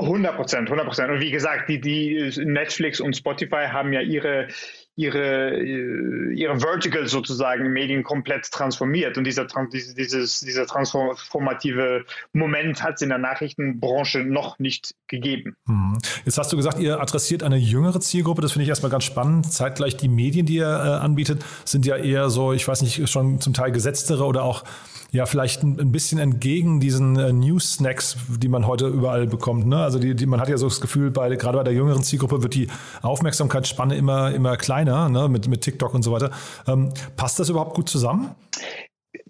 100 0.00 0.36
Prozent, 0.36 0.68
100 0.68 0.86
Prozent. 0.86 1.10
Und 1.10 1.20
wie 1.20 1.30
gesagt, 1.30 1.68
die, 1.68 1.80
die 1.80 2.32
Netflix 2.44 3.00
und 3.00 3.16
Spotify 3.16 3.66
haben 3.70 3.92
ja 3.92 4.00
ihre, 4.00 4.48
ihre, 4.96 5.56
äh, 5.56 6.34
ihre 6.34 6.60
Vertical 6.60 7.06
sozusagen 7.06 7.72
Medien 7.72 8.02
komplett 8.02 8.50
transformiert. 8.50 9.16
Und 9.16 9.24
dieser, 9.24 9.46
dieses, 9.72 10.40
dieser 10.40 10.66
transformative 10.66 12.04
Moment 12.32 12.82
hat 12.82 12.96
es 12.96 13.02
in 13.02 13.08
der 13.08 13.18
Nachrichtenbranche 13.18 14.20
noch 14.24 14.58
nicht 14.58 14.94
gegeben. 15.08 15.54
Mhm. 15.66 15.98
Jetzt 16.24 16.38
hast 16.38 16.52
du 16.52 16.56
gesagt, 16.56 16.78
ihr 16.78 17.00
adressiert 17.00 17.42
eine 17.42 17.56
jüngere 17.56 18.00
Zielgruppe. 18.00 18.42
Das 18.42 18.52
finde 18.52 18.64
ich 18.64 18.68
erstmal 18.68 18.90
ganz 18.90 19.04
spannend. 19.04 19.52
Zeitgleich 19.52 19.96
die 19.96 20.08
Medien, 20.08 20.46
die 20.46 20.56
ihr 20.56 20.66
äh, 20.66 21.04
anbietet, 21.04 21.44
sind 21.64 21.86
ja 21.86 21.96
eher 21.96 22.30
so, 22.30 22.52
ich 22.52 22.66
weiß 22.66 22.82
nicht, 22.82 23.08
schon 23.08 23.40
zum 23.40 23.54
Teil 23.54 23.72
gesetztere 23.72 24.24
oder 24.24 24.42
auch 24.42 24.64
ja 25.12 25.26
vielleicht 25.26 25.62
ein, 25.62 25.92
bisschen 25.92 26.18
entgegen 26.18 26.80
diesen 26.80 27.16
äh, 27.18 27.32
News-Snacks, 27.32 28.16
die 28.28 28.48
man 28.48 28.66
heute 28.66 28.86
überall 28.86 29.26
bekommt. 29.26 29.66
Ne? 29.66 29.78
Also 29.78 29.98
die, 29.98 30.14
die, 30.14 30.26
man 30.26 30.40
hat 30.40 30.48
ja 30.48 30.56
so 30.56 30.68
das 30.68 30.80
Gefühl, 30.80 31.10
bei, 31.10 31.34
gerade 31.36 31.58
bei 31.58 31.64
der 31.64 31.72
jüngeren 31.72 32.02
Zielgruppe 32.02 32.42
wird 32.42 32.54
die 32.54 32.68
Aufmerksamkeitsspanne 33.02 33.96
immer, 33.96 34.32
immer 34.32 34.56
kleiner 34.56 35.08
ne? 35.08 35.28
mit, 35.28 35.48
mit 35.48 35.62
TikTok 35.62 35.94
und 35.94 36.02
so 36.02 36.12
weiter. 36.12 36.30
Ähm, 36.66 36.92
passt 37.16 37.38
das 37.38 37.48
überhaupt 37.48 37.74
gut 37.74 37.88
zusammen? 37.88 38.34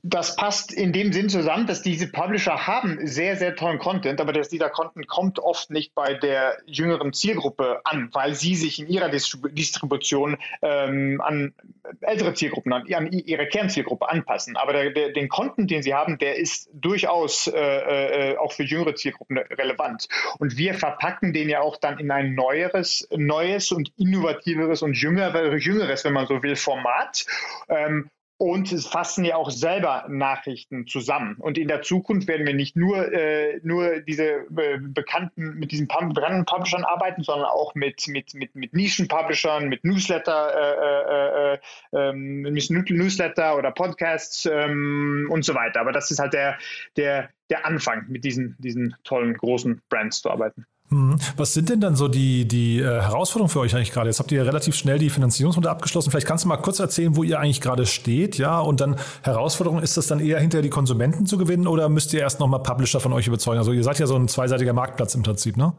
Das 0.03 0.37
passt 0.37 0.73
in 0.73 0.93
dem 0.93 1.13
Sinn 1.13 1.29
zusammen, 1.29 1.67
dass 1.67 1.83
diese 1.83 2.11
Publisher 2.11 2.67
haben 2.67 3.07
sehr, 3.07 3.37
sehr 3.37 3.55
tollen 3.55 3.79
Content, 3.79 4.21
aber 4.21 4.33
dass 4.33 4.49
dieser 4.49 4.71
Content 4.71 5.09
kommt 5.09 5.39
oft 5.39 5.71
nicht 5.71 5.95
bei 5.95 6.15
der 6.15 6.59
jüngeren 6.67 7.13
Zielgruppe 7.13 7.81
an, 7.85 8.09
weil 8.13 8.35
sie 8.35 8.55
sich 8.55 8.79
in 8.79 8.89
ihrer 8.89 9.09
Distribution 9.11 10.37
ähm, 10.63 11.21
an 11.21 11.53
ältere 12.01 12.35
Zielgruppen, 12.35 12.73
an, 12.73 12.93
an, 12.93 13.13
ihre 13.13 13.47
Kernzielgruppe 13.47 14.09
anpassen. 14.09 14.57
Aber 14.57 14.73
der, 14.73 14.91
der, 14.91 15.13
den 15.13 15.29
Content, 15.29 15.71
den 15.71 15.83
sie 15.83 15.95
haben, 15.95 16.19
der 16.19 16.37
ist 16.37 16.71
durchaus 16.73 17.47
äh, 17.49 18.33
äh, 18.33 18.37
auch 18.39 18.53
für 18.53 18.63
jüngere 18.63 18.95
Zielgruppen 18.95 19.39
relevant. 19.39 20.09
Und 20.39 20.57
wir 20.57 20.75
verpacken 20.75 21.33
den 21.33 21.49
ja 21.49 21.61
auch 21.61 21.77
dann 21.77 21.99
in 21.99 22.11
ein 22.11 22.35
neueres, 22.35 23.07
neues 23.15 23.71
und 23.73 23.93
innovativeres 23.99 24.83
und 24.83 24.95
jüngeres, 24.95 25.65
jüngeres 25.65 26.05
wenn 26.05 26.13
man 26.13 26.27
so 26.27 26.43
will, 26.43 26.57
Format. 26.57 27.27
Ähm, 27.69 28.11
und 28.41 28.71
fassen 28.71 29.27
ja 29.27 29.37
auch 29.37 29.51
selber 29.51 30.07
Nachrichten 30.09 30.87
zusammen. 30.87 31.37
Und 31.41 31.59
in 31.59 31.69
der 31.69 31.83
Zukunft 31.83 32.27
werden 32.27 32.47
wir 32.47 32.55
nicht 32.55 32.75
nur, 32.75 33.13
äh, 33.13 33.61
nur 33.63 34.01
diese 34.01 34.47
äh, 34.57 34.79
bekannten, 34.81 35.59
mit 35.59 35.73
diesen 35.73 35.87
bekannten 35.87 36.47
Publishern 36.47 36.85
arbeiten, 36.85 37.23
sondern 37.23 37.49
auch 37.49 37.75
mit, 37.75 38.09
mit, 38.09 38.33
mit, 38.33 38.55
mit 38.55 38.73
Nischen-Publishern, 38.73 39.69
mit 39.69 39.85
Newsletter, 39.85 40.55
äh, 40.55 41.53
äh, 41.53 42.03
äh, 42.03 42.09
ähm, 42.09 42.41
Newsletter 42.41 43.59
oder 43.59 43.73
Podcasts 43.73 44.47
ähm, 44.47 45.29
und 45.31 45.45
so 45.45 45.55
weiter. 45.55 45.81
Aber 45.81 45.93
das 45.93 46.11
ist 46.11 46.19
halt 46.19 46.33
der, 46.33 46.57
der, 46.97 47.29
der 47.51 47.67
Anfang, 47.67 48.07
mit 48.09 48.25
diesen, 48.25 48.57
diesen 48.59 48.97
tollen, 49.05 49.35
großen 49.35 49.83
Brands 49.91 50.23
zu 50.23 50.31
arbeiten. 50.31 50.65
Mhm. 50.91 51.17
Was 51.37 51.55
sind 51.55 51.69
denn 51.69 51.81
dann 51.81 51.95
so 51.95 52.09
die, 52.09 52.47
die 52.47 52.81
äh, 52.81 52.85
Herausforderungen 52.85 53.51
für 53.51 53.61
euch 53.61 53.75
eigentlich 53.77 53.93
gerade? 53.93 54.09
Jetzt 54.09 54.19
habt 54.19 54.33
ihr 54.33 54.45
relativ 54.45 54.75
schnell 54.75 54.99
die 54.99 55.09
Finanzierungsrunde 55.09 55.71
abgeschlossen. 55.71 56.11
Vielleicht 56.11 56.27
kannst 56.27 56.45
du 56.45 56.49
mal 56.49 56.57
kurz 56.57 56.81
erzählen, 56.81 57.15
wo 57.17 57.23
ihr 57.23 57.39
eigentlich 57.39 57.61
gerade 57.61 57.87
steht, 57.87 58.39
ja? 58.39 58.59
Und 58.59 58.81
dann 58.81 58.97
Herausforderung, 59.23 59.81
ist 59.81 59.97
das 59.97 60.09
dann 60.09 60.19
eher 60.19 60.41
hinter 60.41 60.63
die 60.63 60.71
Konsumenten 60.71 61.27
zu 61.27 61.39
gewinnen 61.39 61.69
oder 61.69 61.89
müsst 61.89 62.13
ihr 62.13 62.21
erst 62.21 62.41
nochmal 62.41 62.63
Publisher 62.63 62.99
von 62.99 63.13
euch 63.13 63.29
überzeugen? 63.29 63.59
Also 63.59 63.73
ihr 63.73 63.85
seid 63.85 64.01
ja 64.01 64.07
so 64.07 64.17
ein 64.17 64.27
zweiseitiger 64.27 64.73
Marktplatz 64.73 65.15
im 65.15 65.23
Prinzip, 65.23 65.57
ne? 65.57 65.73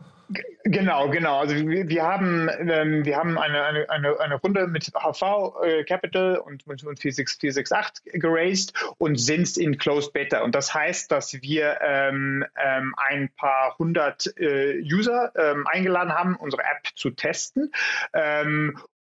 Genau, 0.64 1.10
genau. 1.10 1.40
Also 1.40 1.56
wir, 1.56 1.90
wir 1.90 2.04
haben, 2.04 2.50
ähm, 2.60 3.04
wir 3.04 3.18
haben 3.18 3.38
eine, 3.38 3.64
eine, 3.64 3.90
eine, 3.90 4.20
eine 4.20 4.36
Runde 4.36 4.68
mit 4.68 4.92
HV 4.94 5.64
äh, 5.64 5.84
Capital 5.84 6.38
und, 6.38 6.66
und 6.68 6.80
46468 6.80 8.22
geraced 8.22 8.74
und 8.98 9.20
sind 9.20 9.58
in 9.58 9.78
Closed 9.78 10.14
Beta. 10.14 10.42
Und 10.42 10.54
das 10.54 10.74
heißt, 10.74 11.12
dass 11.12 11.34
wir 11.42 11.80
ähm, 11.82 12.46
ähm, 12.64 12.94
ein 12.98 13.30
paar 13.36 13.76
hundert 13.80 14.34
äh, 14.38 14.82
User 14.82 15.32
ähm, 15.36 15.66
eingeladen 15.68 16.14
haben, 16.14 16.36
unsere 16.36 16.64
App 16.64 16.88
zu 16.96 17.12
testen. 17.12 17.72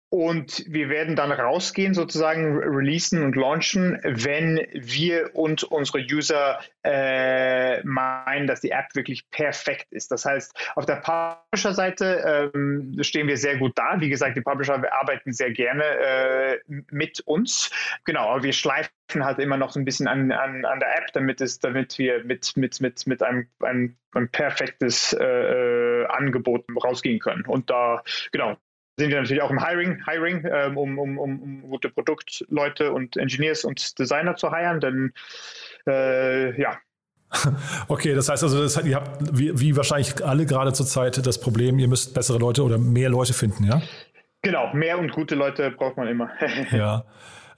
Und 0.09 0.63
wir 0.67 0.87
werden 0.87 1.17
dann 1.17 1.33
rausgehen, 1.33 1.93
sozusagen 1.93 2.57
releasen 2.57 3.23
und 3.23 3.35
launchen, 3.35 3.99
wenn 4.03 4.65
wir 4.73 5.35
und 5.35 5.63
unsere 5.65 5.99
User 5.99 6.61
äh, 6.83 7.83
meinen, 7.83 8.47
dass 8.47 8.61
die 8.61 8.71
App 8.71 8.87
wirklich 8.93 9.29
perfekt 9.31 9.87
ist. 9.91 10.09
Das 10.11 10.23
heißt, 10.23 10.55
auf 10.75 10.85
der 10.85 11.01
Publisher-Seite 11.51 12.51
ähm, 12.55 12.97
stehen 13.01 13.27
wir 13.27 13.35
sehr 13.35 13.57
gut 13.57 13.73
da. 13.75 13.99
Wie 13.99 14.07
gesagt, 14.07 14.37
die 14.37 14.41
Publisher 14.41 14.81
arbeiten 14.93 15.33
sehr 15.33 15.51
gerne 15.51 15.83
äh, 15.83 16.59
mit 16.89 17.19
uns. 17.25 17.69
Genau, 18.05 18.29
aber 18.29 18.43
wir 18.43 18.53
schleifen 18.53 18.91
halt 19.19 19.39
immer 19.39 19.57
noch 19.57 19.71
so 19.71 19.79
ein 19.79 19.85
bisschen 19.85 20.07
an, 20.07 20.31
an, 20.31 20.63
an 20.63 20.79
der 20.79 20.97
App, 20.99 21.11
damit 21.11 21.41
es, 21.41 21.59
damit 21.59 21.97
wir 21.97 22.23
mit, 22.23 22.55
mit, 22.55 22.79
mit, 22.79 23.05
mit 23.07 23.21
einem, 23.21 23.47
einem, 23.59 23.97
einem 24.13 24.29
perfektes 24.29 25.11
äh, 25.11 25.25
äh 25.25 26.05
Angebot 26.07 26.65
rausgehen 26.81 27.19
können. 27.19 27.45
Und 27.45 27.69
da, 27.69 28.01
genau, 28.31 28.55
sind 28.97 29.09
wir 29.09 29.21
natürlich 29.21 29.43
auch 29.43 29.51
im 29.51 29.63
Hiring, 29.63 30.03
Hiring 30.05 30.43
ähm, 30.51 30.77
um, 30.77 30.97
um, 30.97 31.17
um, 31.17 31.61
gute 31.61 31.89
Produktleute 31.89 32.91
und 32.91 33.15
Engineers 33.15 33.63
und 33.63 33.97
Designer 33.99 34.35
zu 34.35 34.53
hiren, 34.53 34.79
denn 34.79 35.13
äh, 35.87 36.59
ja. 36.59 36.77
Okay, 37.87 38.15
das 38.15 38.29
heißt 38.29 38.43
also, 38.43 38.61
das, 38.61 38.83
ihr 38.83 38.95
habt 38.95 39.37
wie, 39.37 39.59
wie 39.59 39.75
wahrscheinlich 39.75 40.25
alle 40.25 40.45
gerade 40.45 40.73
zurzeit 40.73 41.25
das 41.25 41.39
Problem, 41.39 41.77
ihr 41.77 41.87
müsst 41.87 42.13
bessere 42.13 42.39
Leute 42.39 42.63
oder 42.63 42.77
mehr 42.77 43.09
Leute 43.09 43.33
finden, 43.33 43.63
ja? 43.65 43.81
Genau, 44.41 44.73
mehr 44.73 44.97
und 44.97 45.11
gute 45.11 45.35
Leute 45.35 45.71
braucht 45.71 45.97
man 45.97 46.07
immer. 46.07 46.29
ja. 46.71 47.03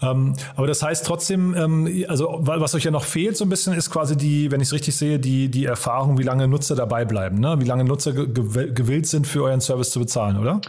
Ähm, 0.02 0.36
aber 0.56 0.68
das 0.68 0.82
heißt 0.82 1.06
trotzdem, 1.06 1.54
ähm, 1.56 2.06
also 2.08 2.40
was 2.42 2.76
euch 2.76 2.84
ja 2.84 2.92
noch 2.92 3.04
fehlt 3.04 3.36
so 3.36 3.46
ein 3.46 3.50
bisschen, 3.50 3.74
ist 3.74 3.92
quasi 3.92 4.16
die, 4.16 4.52
wenn 4.52 4.62
ich 4.62 4.68
es 4.70 4.74
richtig 4.74 4.96
sehe, 4.96 5.20
die, 5.20 5.50
die 5.50 5.66
Erfahrung, 5.66 6.18
wie 6.18 6.24
lange 6.24 6.48
Nutzer 6.48 6.76
dabei 6.76 7.06
bleiben, 7.06 7.40
ne? 7.40 7.58
wie 7.60 7.66
lange 7.66 7.84
Nutzer 7.84 8.14
gewillt 8.14 9.08
sind, 9.08 9.28
für 9.28 9.44
euren 9.44 9.62
Service 9.62 9.92
zu 9.92 10.00
bezahlen, 10.00 10.38
oder? 10.38 10.62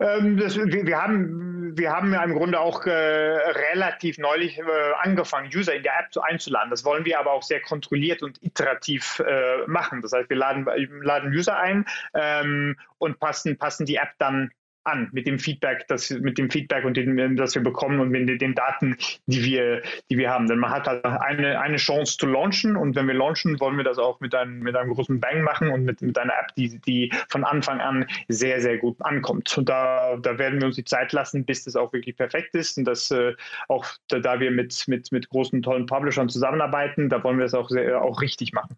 Ähm, 0.00 0.36
das, 0.36 0.56
wir, 0.56 0.86
wir, 0.86 1.02
haben, 1.02 1.76
wir 1.76 1.90
haben 1.92 2.12
ja 2.12 2.22
im 2.22 2.34
Grunde 2.34 2.60
auch 2.60 2.86
äh, 2.86 2.90
relativ 2.90 4.18
neulich 4.18 4.58
äh, 4.58 4.62
angefangen, 5.02 5.50
User 5.54 5.74
in 5.74 5.82
der 5.82 5.92
App 5.98 6.06
einzuladen. 6.22 6.70
Das 6.70 6.84
wollen 6.84 7.04
wir 7.04 7.18
aber 7.18 7.32
auch 7.32 7.42
sehr 7.42 7.60
kontrolliert 7.60 8.22
und 8.22 8.42
iterativ 8.42 9.20
äh, 9.26 9.66
machen. 9.66 10.02
Das 10.02 10.12
heißt, 10.12 10.30
wir 10.30 10.36
laden, 10.36 10.66
laden 11.02 11.32
User 11.32 11.58
ein 11.58 11.84
ähm, 12.14 12.76
und 12.98 13.18
passen, 13.18 13.58
passen 13.58 13.86
die 13.86 13.96
App 13.96 14.12
dann 14.18 14.50
an 14.88 15.08
mit 15.12 15.26
dem 15.26 15.38
Feedback, 15.38 15.86
das, 15.88 16.10
mit 16.10 16.38
dem 16.38 16.50
Feedback 16.50 16.84
und 16.84 16.96
dem, 16.96 17.36
das 17.36 17.54
wir 17.54 17.62
bekommen 17.62 18.00
und 18.00 18.10
mit 18.10 18.40
den 18.40 18.54
Daten, 18.54 18.96
die 19.26 19.44
wir, 19.44 19.82
die 20.10 20.18
wir 20.18 20.30
haben. 20.30 20.48
Denn 20.48 20.58
man 20.58 20.70
hat 20.70 20.86
halt 20.86 21.04
eine, 21.04 21.60
eine 21.60 21.76
Chance 21.76 22.16
zu 22.18 22.26
launchen 22.26 22.76
und 22.76 22.96
wenn 22.96 23.06
wir 23.06 23.14
launchen, 23.14 23.60
wollen 23.60 23.76
wir 23.76 23.84
das 23.84 23.98
auch 23.98 24.20
mit 24.20 24.34
einem, 24.34 24.60
mit 24.60 24.76
einem 24.76 24.92
großen 24.92 25.20
Bang 25.20 25.42
machen 25.42 25.70
und 25.70 25.84
mit, 25.84 26.02
mit 26.02 26.18
einer 26.18 26.32
App, 26.32 26.54
die, 26.56 26.78
die 26.80 27.12
von 27.28 27.44
Anfang 27.44 27.80
an 27.80 28.06
sehr, 28.28 28.60
sehr 28.60 28.78
gut 28.78 28.96
ankommt. 29.00 29.56
Und 29.56 29.68
da, 29.68 30.16
da 30.16 30.38
werden 30.38 30.60
wir 30.60 30.66
uns 30.66 30.76
die 30.76 30.84
Zeit 30.84 31.12
lassen, 31.12 31.44
bis 31.44 31.64
das 31.64 31.76
auch 31.76 31.92
wirklich 31.92 32.16
perfekt 32.16 32.54
ist 32.54 32.78
und 32.78 32.84
das 32.84 33.10
äh, 33.10 33.34
auch, 33.68 33.86
da, 34.08 34.18
da 34.18 34.40
wir 34.40 34.50
mit, 34.50 34.84
mit, 34.88 35.12
mit 35.12 35.28
großen, 35.28 35.62
tollen 35.62 35.86
Publishern 35.86 36.28
zusammenarbeiten, 36.28 37.08
da 37.08 37.22
wollen 37.22 37.38
wir 37.38 37.46
es 37.46 37.54
auch, 37.54 37.70
auch 37.70 38.20
richtig 38.20 38.52
machen. 38.52 38.76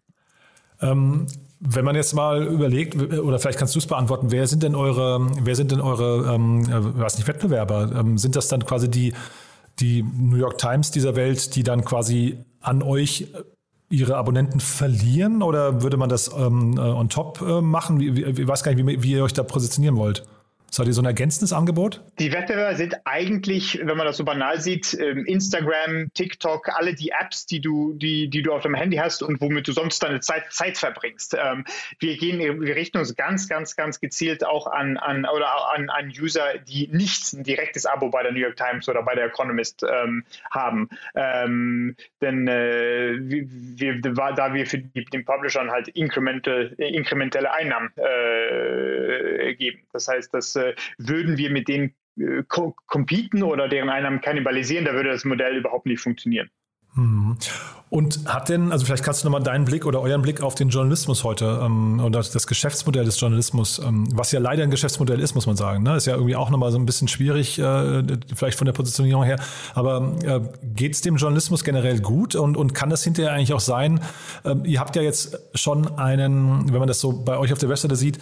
Ähm, 0.81 1.27
wenn 1.63 1.85
man 1.85 1.95
jetzt 1.95 2.13
mal 2.13 2.43
überlegt, 2.43 2.95
oder 2.95 3.37
vielleicht 3.37 3.59
kannst 3.59 3.75
du 3.75 3.79
es 3.79 3.85
beantworten, 3.85 4.31
wer 4.31 4.47
sind 4.47 4.63
denn 4.63 4.75
eure, 4.75 5.27
wer 5.43 5.55
sind 5.55 5.71
denn 5.71 5.79
eure, 5.79 6.33
ähm, 6.33 6.63
äh, 6.63 6.99
weiß 6.99 7.17
nicht, 7.17 7.27
Wettbewerber? 7.27 7.91
Ähm, 7.99 8.17
sind 8.17 8.35
das 8.35 8.47
dann 8.47 8.65
quasi 8.65 8.89
die, 8.89 9.13
die 9.79 10.03
New 10.03 10.37
York 10.37 10.57
Times 10.57 10.89
dieser 10.89 11.15
Welt, 11.15 11.55
die 11.55 11.61
dann 11.61 11.85
quasi 11.85 12.39
an 12.61 12.81
euch 12.81 13.27
ihre 13.89 14.15
Abonnenten 14.17 14.59
verlieren 14.59 15.43
oder 15.43 15.83
würde 15.83 15.97
man 15.97 16.09
das 16.09 16.31
ähm, 16.35 16.77
äh, 16.77 16.81
on 16.81 17.09
top 17.09 17.41
äh, 17.41 17.61
machen? 17.61 17.99
Ich 18.01 18.47
weiß 18.47 18.63
gar 18.63 18.73
nicht, 18.73 18.85
wie, 18.87 19.03
wie 19.03 19.11
ihr 19.11 19.23
euch 19.23 19.33
da 19.33 19.43
positionieren 19.43 19.97
wollt. 19.97 20.25
Seid 20.73 20.87
ihr 20.87 20.93
so 20.93 21.01
ein 21.01 21.05
ergänzendes 21.05 21.51
Angebot? 21.51 22.01
Die 22.17 22.31
Wettbewerber 22.31 22.77
sind 22.77 22.95
eigentlich, 23.03 23.81
wenn 23.83 23.97
man 23.97 24.05
das 24.05 24.15
so 24.15 24.23
banal 24.23 24.61
sieht, 24.61 24.97
ähm, 24.97 25.25
Instagram, 25.25 26.13
TikTok, 26.13 26.69
alle 26.69 26.95
die 26.95 27.09
Apps, 27.09 27.45
die 27.45 27.59
du, 27.59 27.91
die, 27.95 28.29
die 28.29 28.41
du 28.41 28.53
auf 28.53 28.63
deinem 28.63 28.75
Handy 28.75 28.95
hast 28.95 29.21
und 29.21 29.41
womit 29.41 29.67
du 29.67 29.73
sonst 29.73 30.01
deine 30.01 30.21
Zeit, 30.21 30.45
Zeit 30.53 30.77
verbringst. 30.77 31.35
Ähm, 31.37 31.65
wir 31.99 32.15
gehen, 32.15 32.61
wir 32.61 32.73
richten 32.73 32.99
uns 32.99 33.17
ganz, 33.17 33.49
ganz, 33.49 33.75
ganz 33.75 33.99
gezielt 33.99 34.45
auch 34.45 34.65
an, 34.65 34.95
an 34.95 35.25
oder 35.25 35.73
an, 35.75 35.89
an 35.89 36.07
User, 36.07 36.57
die 36.59 36.87
nicht 36.87 37.33
ein 37.33 37.43
direktes 37.43 37.85
Abo 37.85 38.09
bei 38.09 38.23
der 38.23 38.31
New 38.31 38.39
York 38.39 38.55
Times 38.55 38.87
oder 38.87 39.03
bei 39.03 39.13
der 39.13 39.25
Economist 39.25 39.83
ähm, 39.83 40.23
haben. 40.51 40.87
Ähm, 41.15 41.97
denn 42.21 42.47
äh, 42.47 43.17
wir, 43.19 43.99
da 43.99 44.53
wir 44.53 44.65
für 44.65 44.77
die, 44.77 45.03
den 45.03 45.25
Publishern 45.25 45.69
halt 45.69 45.89
inkrementelle, 45.89 46.69
inkrementelle 46.77 47.51
Einnahmen 47.51 47.89
äh, 47.97 49.53
geben. 49.55 49.81
Das 49.91 50.07
heißt, 50.07 50.33
dass 50.33 50.60
äh, 50.69 50.75
würden 50.97 51.37
wir 51.37 51.51
mit 51.51 51.67
denen 51.67 51.95
äh, 52.17 52.43
competen 52.47 53.43
oder 53.43 53.67
deren 53.67 53.89
Einnahmen 53.89 54.21
kannibalisieren, 54.21 54.85
da 54.85 54.93
würde 54.93 55.09
das 55.09 55.25
Modell 55.25 55.57
überhaupt 55.57 55.85
nicht 55.85 56.01
funktionieren. 56.01 56.49
Mhm. 56.95 57.37
Und 57.89 58.21
hat 58.25 58.47
denn, 58.47 58.71
also 58.71 58.85
vielleicht 58.85 59.03
kannst 59.03 59.23
du 59.23 59.27
nochmal 59.27 59.43
deinen 59.43 59.65
Blick 59.65 59.85
oder 59.85 59.99
euren 59.99 60.21
Blick 60.21 60.41
auf 60.41 60.55
den 60.55 60.69
Journalismus 60.69 61.25
heute 61.25 61.59
ähm, 61.61 61.99
oder 61.99 62.21
das 62.21 62.47
Geschäftsmodell 62.47 63.03
des 63.03 63.19
Journalismus, 63.19 63.79
ähm, 63.79 64.07
was 64.13 64.31
ja 64.31 64.39
leider 64.39 64.63
ein 64.63 64.71
Geschäftsmodell 64.71 65.19
ist, 65.19 65.35
muss 65.35 65.45
man 65.45 65.57
sagen. 65.57 65.83
Ne? 65.83 65.97
Ist 65.97 66.05
ja 66.05 66.13
irgendwie 66.13 66.37
auch 66.37 66.49
nochmal 66.49 66.71
so 66.71 66.79
ein 66.79 66.85
bisschen 66.85 67.09
schwierig, 67.09 67.59
äh, 67.59 68.03
vielleicht 68.33 68.57
von 68.57 68.65
der 68.65 68.71
Positionierung 68.71 69.23
her. 69.23 69.39
Aber 69.73 70.15
äh, 70.23 70.39
geht 70.73 70.93
es 70.93 71.01
dem 71.01 71.17
Journalismus 71.17 71.65
generell 71.65 71.99
gut 71.99 72.35
und, 72.35 72.55
und 72.55 72.73
kann 72.73 72.89
das 72.89 73.03
hinterher 73.03 73.33
eigentlich 73.33 73.53
auch 73.53 73.59
sein? 73.59 73.99
Äh, 74.45 74.55
ihr 74.63 74.79
habt 74.79 74.95
ja 74.95 75.01
jetzt 75.01 75.37
schon 75.53 75.97
einen, 75.97 76.71
wenn 76.71 76.79
man 76.79 76.87
das 76.87 77.01
so 77.01 77.23
bei 77.23 77.37
euch 77.37 77.51
auf 77.51 77.59
der 77.59 77.67
Webseite 77.67 77.97
sieht, 77.97 78.19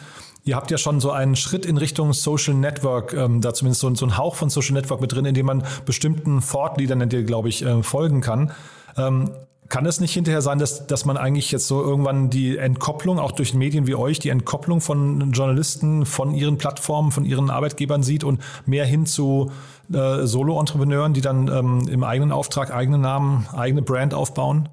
Ihr 0.50 0.56
habt 0.56 0.72
ja 0.72 0.80
schon 0.80 1.00
so 1.00 1.12
einen 1.12 1.36
Schritt 1.36 1.64
in 1.64 1.78
Richtung 1.78 2.12
Social 2.12 2.56
Network, 2.56 3.14
ähm, 3.14 3.40
da 3.40 3.54
zumindest 3.54 3.82
so, 3.82 3.94
so 3.94 4.04
ein 4.04 4.18
Hauch 4.18 4.34
von 4.34 4.50
Social 4.50 4.74
Network 4.74 5.00
mit 5.00 5.12
drin, 5.12 5.26
in 5.26 5.36
dem 5.36 5.46
man 5.46 5.64
bestimmten 5.86 6.42
Fortleadern, 6.42 7.08
glaube 7.28 7.50
ich, 7.50 7.64
äh, 7.64 7.84
folgen 7.84 8.22
kann. 8.22 8.52
Ähm, 8.98 9.30
kann 9.68 9.86
es 9.86 10.00
nicht 10.00 10.12
hinterher 10.12 10.42
sein, 10.42 10.58
dass, 10.58 10.88
dass 10.88 11.06
man 11.06 11.18
eigentlich 11.18 11.52
jetzt 11.52 11.68
so 11.68 11.84
irgendwann 11.84 12.32
die 12.32 12.58
Entkopplung, 12.58 13.20
auch 13.20 13.32
durch 13.32 13.54
Medien 13.54 13.86
wie 13.86 13.94
euch, 13.94 14.18
die 14.18 14.30
Entkopplung 14.30 14.82
von 14.82 15.34
Journalisten 15.34 16.08
von 16.08 16.34
ihren 16.34 16.58
Plattformen, 16.58 17.12
von 17.12 17.26
ihren 17.26 17.52
Arbeitgebern 17.52 18.02
sieht 18.02 18.24
und 18.24 18.42
mehr 18.66 18.88
hin 18.88 19.06
zu 19.06 19.52
äh, 19.94 20.26
Solo-Entrepreneuren, 20.26 21.14
die 21.14 21.22
dann 21.22 21.48
ähm, 21.48 21.88
im 21.88 22.04
eigenen 22.04 22.32
Auftrag, 22.32 22.74
eigenen 22.74 23.02
Namen, 23.02 23.46
eigene 23.54 23.84
Brand 23.84 24.16
aufbauen? 24.16 24.68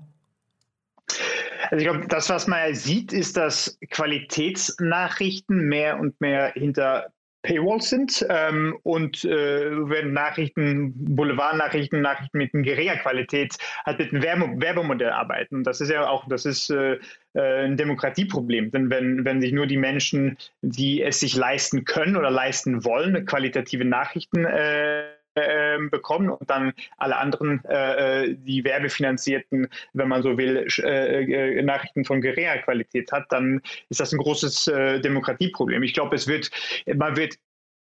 Also 1.70 1.76
ich 1.76 1.90
glaube, 1.90 2.06
das, 2.08 2.28
was 2.30 2.46
man 2.46 2.74
sieht, 2.74 3.12
ist, 3.12 3.36
dass 3.36 3.78
Qualitätsnachrichten 3.90 5.68
mehr 5.68 5.98
und 5.98 6.20
mehr 6.20 6.52
hinter 6.54 7.12
Paywalls 7.46 7.88
sind 7.88 8.26
ähm, 8.28 8.76
und 8.82 9.24
äh, 9.24 9.70
wenn 9.88 10.12
Nachrichten, 10.12 10.92
Boulevardnachrichten, 11.14 12.00
Nachrichten 12.00 12.38
mit 12.38 12.50
geringer 12.52 12.96
Qualität 12.96 13.56
halt 13.84 14.00
mit 14.00 14.12
einem 14.12 14.22
Werbe 14.22 14.60
Werbemodell 14.60 15.10
arbeiten. 15.10 15.62
Das 15.62 15.80
ist 15.80 15.90
ja 15.90 16.08
auch, 16.08 16.26
das 16.28 16.44
ist 16.44 16.70
äh, 16.70 16.98
äh, 17.34 17.64
ein 17.64 17.76
Demokratieproblem. 17.76 18.72
Denn 18.72 18.90
wenn, 18.90 19.24
wenn 19.24 19.40
sich 19.40 19.52
nur 19.52 19.66
die 19.66 19.76
Menschen, 19.76 20.36
die 20.62 21.02
es 21.02 21.20
sich 21.20 21.36
leisten 21.36 21.84
können 21.84 22.16
oder 22.16 22.30
leisten 22.30 22.84
wollen, 22.84 23.24
qualitative 23.26 23.84
Nachrichten 23.84 24.44
äh, 24.44 25.04
ähm, 25.36 25.90
bekommen 25.90 26.30
und 26.30 26.48
dann 26.48 26.72
alle 26.96 27.16
anderen, 27.16 27.62
äh, 27.64 28.24
äh, 28.24 28.36
die 28.38 28.64
werbefinanzierten, 28.64 29.68
wenn 29.92 30.08
man 30.08 30.22
so 30.22 30.36
will, 30.38 30.66
äh, 30.78 31.58
äh, 31.58 31.62
Nachrichten 31.62 32.04
von 32.04 32.20
geringer 32.20 32.58
Qualität 32.58 33.12
hat, 33.12 33.26
dann 33.30 33.60
ist 33.88 34.00
das 34.00 34.12
ein 34.12 34.18
großes 34.18 34.68
äh, 34.68 35.00
Demokratieproblem. 35.00 35.82
Ich 35.82 35.94
glaube, 35.94 36.16
es 36.16 36.26
wird, 36.26 36.50
man 36.94 37.16
wird 37.16 37.36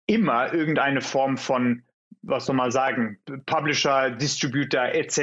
immer 0.05 0.53
irgendeine 0.53 1.01
Form 1.01 1.37
von 1.37 1.83
was 2.23 2.45
soll 2.45 2.55
man 2.55 2.71
sagen, 2.71 3.17
Publisher, 3.45 4.11
Distributor 4.11 4.85
etc. 4.93 5.17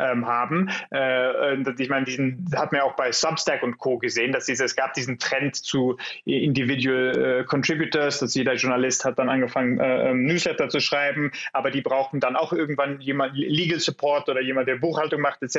Ähm, 0.00 0.26
haben. 0.26 0.68
Äh, 0.90 1.56
ich 1.78 1.88
meine, 1.88 2.04
diesen 2.04 2.46
hat 2.56 2.72
man 2.72 2.80
ja 2.80 2.84
auch 2.84 2.96
bei 2.96 3.12
Substack 3.12 3.62
und 3.62 3.78
Co. 3.78 3.98
gesehen, 3.98 4.32
dass 4.32 4.46
diese, 4.46 4.64
es 4.64 4.74
gab 4.74 4.94
diesen 4.94 5.18
Trend 5.18 5.56
zu 5.56 5.96
Individual 6.24 7.40
äh, 7.40 7.44
Contributors, 7.44 8.18
dass 8.18 8.34
jeder 8.34 8.54
Journalist 8.54 9.04
hat 9.04 9.18
dann 9.18 9.28
angefangen, 9.28 9.78
äh, 9.78 10.10
ähm, 10.10 10.24
Newsletter 10.24 10.68
zu 10.68 10.80
schreiben, 10.80 11.30
aber 11.52 11.70
die 11.70 11.80
brauchen 11.80 12.20
dann 12.20 12.36
auch 12.36 12.52
irgendwann 12.52 13.00
jemand 13.00 13.36
Legal 13.36 13.80
Support 13.80 14.28
oder 14.28 14.40
jemand, 14.40 14.68
der 14.68 14.76
Buchhaltung 14.76 15.20
macht 15.20 15.42
etc. 15.42 15.58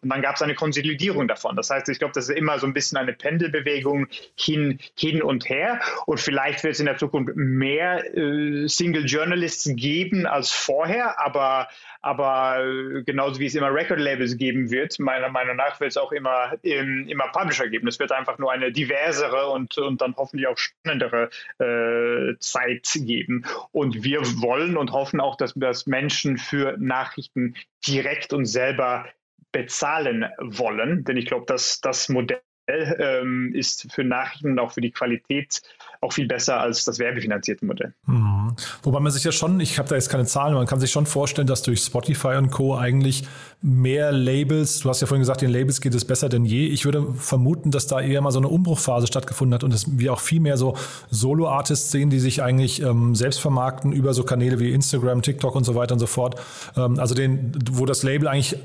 Und 0.00 0.10
dann 0.10 0.22
gab 0.22 0.36
es 0.36 0.42
eine 0.42 0.54
Konsolidierung 0.54 1.28
davon. 1.28 1.56
Das 1.56 1.70
heißt, 1.70 1.88
ich 1.88 1.98
glaube, 1.98 2.12
das 2.14 2.28
ist 2.28 2.36
immer 2.36 2.58
so 2.58 2.66
ein 2.66 2.74
bisschen 2.74 2.98
eine 2.98 3.12
Pendelbewegung 3.12 4.06
hin, 4.36 4.78
hin 4.96 5.22
und 5.22 5.48
her. 5.48 5.80
Und 6.04 6.20
vielleicht 6.20 6.62
wird 6.62 6.74
es 6.74 6.80
in 6.80 6.86
der 6.86 6.98
Zukunft 6.98 7.36
mehr 7.36 8.14
äh, 8.16 8.68
Single 8.68 9.06
Journalists 9.06 9.70
geben, 9.74 10.25
als 10.26 10.52
vorher, 10.52 11.20
aber, 11.24 11.68
aber 12.02 12.62
genauso 13.04 13.40
wie 13.40 13.46
es 13.46 13.54
immer 13.54 13.72
Record-Labels 13.72 14.36
geben 14.36 14.70
wird, 14.70 14.98
meiner 14.98 15.28
Meinung 15.28 15.56
nach 15.56 15.80
wird 15.80 15.90
es 15.90 15.96
auch 15.96 16.12
immer, 16.12 16.54
immer 16.62 17.28
Publisher 17.28 17.68
geben. 17.68 17.88
Es 17.88 17.98
wird 17.98 18.12
einfach 18.12 18.38
nur 18.38 18.52
eine 18.52 18.72
diversere 18.72 19.48
und, 19.50 19.76
und 19.78 20.00
dann 20.00 20.14
hoffentlich 20.16 20.48
auch 20.48 20.58
spannendere 20.58 21.30
äh, 21.58 22.38
Zeit 22.38 22.88
geben. 22.94 23.44
Und 23.72 24.04
wir 24.04 24.20
wollen 24.40 24.76
und 24.76 24.92
hoffen 24.92 25.20
auch, 25.20 25.36
dass, 25.36 25.54
dass 25.54 25.86
Menschen 25.86 26.38
für 26.38 26.76
Nachrichten 26.78 27.54
direkt 27.86 28.32
und 28.32 28.46
selber 28.46 29.06
bezahlen 29.52 30.26
wollen, 30.38 31.04
denn 31.04 31.16
ich 31.16 31.26
glaube, 31.26 31.46
dass 31.46 31.80
das 31.80 32.08
Modell 32.08 32.42
ähm, 32.68 33.52
ist 33.54 33.86
für 33.92 34.04
Nachrichten 34.04 34.52
und 34.52 34.58
auch 34.58 34.72
für 34.72 34.80
die 34.80 34.90
Qualität 34.90 35.62
auch 36.00 36.12
viel 36.12 36.26
besser 36.26 36.60
als 36.60 36.84
das 36.84 36.98
werbefinanzierte 36.98 37.64
Modell. 37.64 37.94
Mhm. 38.06 38.56
Wobei 38.82 39.00
man 39.00 39.12
sich 39.12 39.24
ja 39.24 39.32
schon, 39.32 39.60
ich 39.60 39.78
habe 39.78 39.88
da 39.88 39.94
jetzt 39.94 40.10
keine 40.10 40.24
Zahlen, 40.24 40.54
man 40.54 40.66
kann 40.66 40.80
sich 40.80 40.90
schon 40.90 41.06
vorstellen, 41.06 41.46
dass 41.46 41.62
durch 41.62 41.80
Spotify 41.80 42.36
und 42.36 42.50
Co. 42.50 42.76
eigentlich 42.76 43.24
mehr 43.62 44.12
Labels, 44.12 44.80
du 44.80 44.88
hast 44.88 45.00
ja 45.00 45.06
vorhin 45.06 45.22
gesagt, 45.22 45.42
den 45.42 45.50
Labels 45.50 45.80
geht 45.80 45.94
es 45.94 46.04
besser 46.04 46.28
denn 46.28 46.44
je. 46.44 46.66
Ich 46.66 46.84
würde 46.84 47.06
vermuten, 47.14 47.70
dass 47.70 47.86
da 47.86 48.00
eher 48.00 48.20
mal 48.20 48.30
so 48.30 48.38
eine 48.38 48.48
Umbruchphase 48.48 49.06
stattgefunden 49.06 49.54
hat 49.54 49.64
und 49.64 49.72
dass 49.72 49.98
wir 49.98 50.12
auch 50.12 50.20
viel 50.20 50.40
mehr 50.40 50.56
so 50.56 50.76
Solo-Artists 51.10 51.90
sehen, 51.90 52.10
die 52.10 52.18
sich 52.18 52.42
eigentlich 52.42 52.82
ähm, 52.82 53.14
selbst 53.14 53.40
vermarkten 53.40 53.92
über 53.92 54.12
so 54.14 54.24
Kanäle 54.24 54.58
wie 54.58 54.72
Instagram, 54.72 55.22
TikTok 55.22 55.54
und 55.54 55.64
so 55.64 55.74
weiter 55.74 55.94
und 55.94 56.00
so 56.00 56.06
fort. 56.06 56.40
Ähm, 56.76 56.98
also 56.98 57.14
den, 57.14 57.52
wo 57.70 57.86
das 57.86 58.02
Label 58.02 58.28
eigentlich 58.28 58.58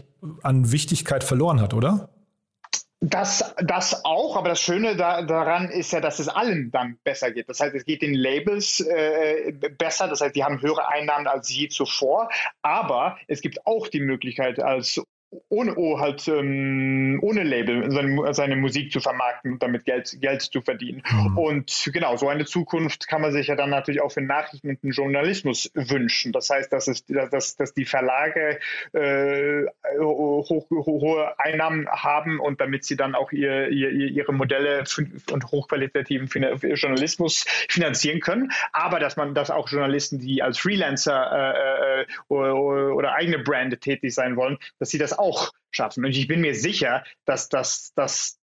an 0.44 0.72
Wichtigkeit 0.72 1.24
verloren 1.24 1.62
hat, 1.62 1.74
oder? 1.74 2.10
Das, 3.04 3.56
das 3.58 4.06
auch, 4.06 4.36
aber 4.38 4.50
das 4.50 4.62
Schöne 4.62 4.96
da, 4.96 5.24
daran 5.24 5.70
ist 5.70 5.92
ja, 5.92 6.02
dass 6.02 6.20
es 6.20 6.28
allen 6.28 6.70
dann 6.70 7.00
besser 7.04 7.32
geht. 7.32 7.50
Das 7.50 7.60
heißt, 7.60 7.74
es 7.74 7.84
geht 7.84 8.04
den 8.04 8.14
Labels 8.14 8.80
äh, 8.80 9.54
besser, 9.76 10.08
das 10.08 10.22
heißt, 10.22 10.36
die 10.36 10.44
haben 10.44 10.62
höhere 10.62 10.88
Einnahmen 10.88 11.26
als 11.26 11.52
je 11.52 11.68
zuvor, 11.68 12.30
aber 12.62 13.18
es 13.28 13.42
gibt 13.42 13.66
auch 13.66 13.88
die 13.88 14.02
Möglichkeit 14.02 14.60
als 14.60 15.02
ohne 15.50 15.76
oh, 15.78 16.00
halt 16.00 16.28
ähm, 16.28 17.20
ohne 17.22 17.44
Label 17.44 17.90
seine, 17.92 18.34
seine, 18.34 18.56
Musik 18.58 18.92
zu 18.92 19.00
vermarkten 19.00 19.54
und 19.54 19.64
damit 19.64 19.86
Geld, 19.86 20.18
Geld 20.20 20.42
zu 20.42 20.62
verdienen. 20.62 21.04
Mhm. 21.10 21.38
Und 21.38 21.90
genau, 21.94 22.18
so 22.18 22.28
eine 22.28 22.46
Zukunft 22.46 23.08
kann 23.08 23.22
man 23.22 23.32
sich 23.32 23.48
ja 23.48 23.56
dann 23.56 23.70
natürlich 23.70 24.02
auch 24.02 24.12
für 24.12 24.22
Nachrichten 24.22 24.70
und 24.70 24.84
den 24.84 24.92
Journalismus 24.92 25.72
wünschen. 25.74 26.34
Das 26.34 26.50
heißt, 26.50 26.72
dass, 26.74 26.88
es, 26.88 27.06
dass, 27.06 27.56
dass 27.56 27.74
die 27.74 27.86
Verlage 27.86 28.60
äh, 28.92 29.64
hoch, 30.00 30.50
hohe 30.70 31.40
Einnahmen 31.40 31.88
haben 31.90 32.40
und 32.40 32.60
damit 32.60 32.84
sie 32.84 32.98
dann 32.98 33.16
auch 33.16 33.32
ihr, 33.32 33.70
ihr, 33.70 33.92
ihre 33.92 34.34
Modelle 34.34 34.84
und 35.32 35.52
hochqualitativen 35.52 36.28
Journalismus 36.76 37.46
finanzieren 37.70 38.20
können. 38.20 38.52
Aber 38.74 39.00
dass 39.00 39.16
man, 39.16 39.34
dass 39.34 39.50
auch 39.50 39.70
Journalisten, 39.70 40.20
die 40.20 40.44
als 40.44 40.58
Freelancer 40.58 41.32
äh, 41.32 42.02
äh, 42.02 42.06
oder, 42.28 42.96
oder 42.96 43.14
eigene 43.14 43.40
Brand 43.40 43.80
tätig 43.82 44.14
sein 44.14 44.36
wollen, 44.36 44.58
dass 44.80 44.90
sie 44.90 44.98
das 44.98 45.21
auch 45.22 45.52
schaffen. 45.72 46.06
Und 46.06 46.12
ich 46.12 46.28
bin 46.28 46.42
mir 46.42 46.56
sicher, 46.56 47.04
dass, 47.26 47.50
dass, 47.50 47.94
dass, 47.96 48.38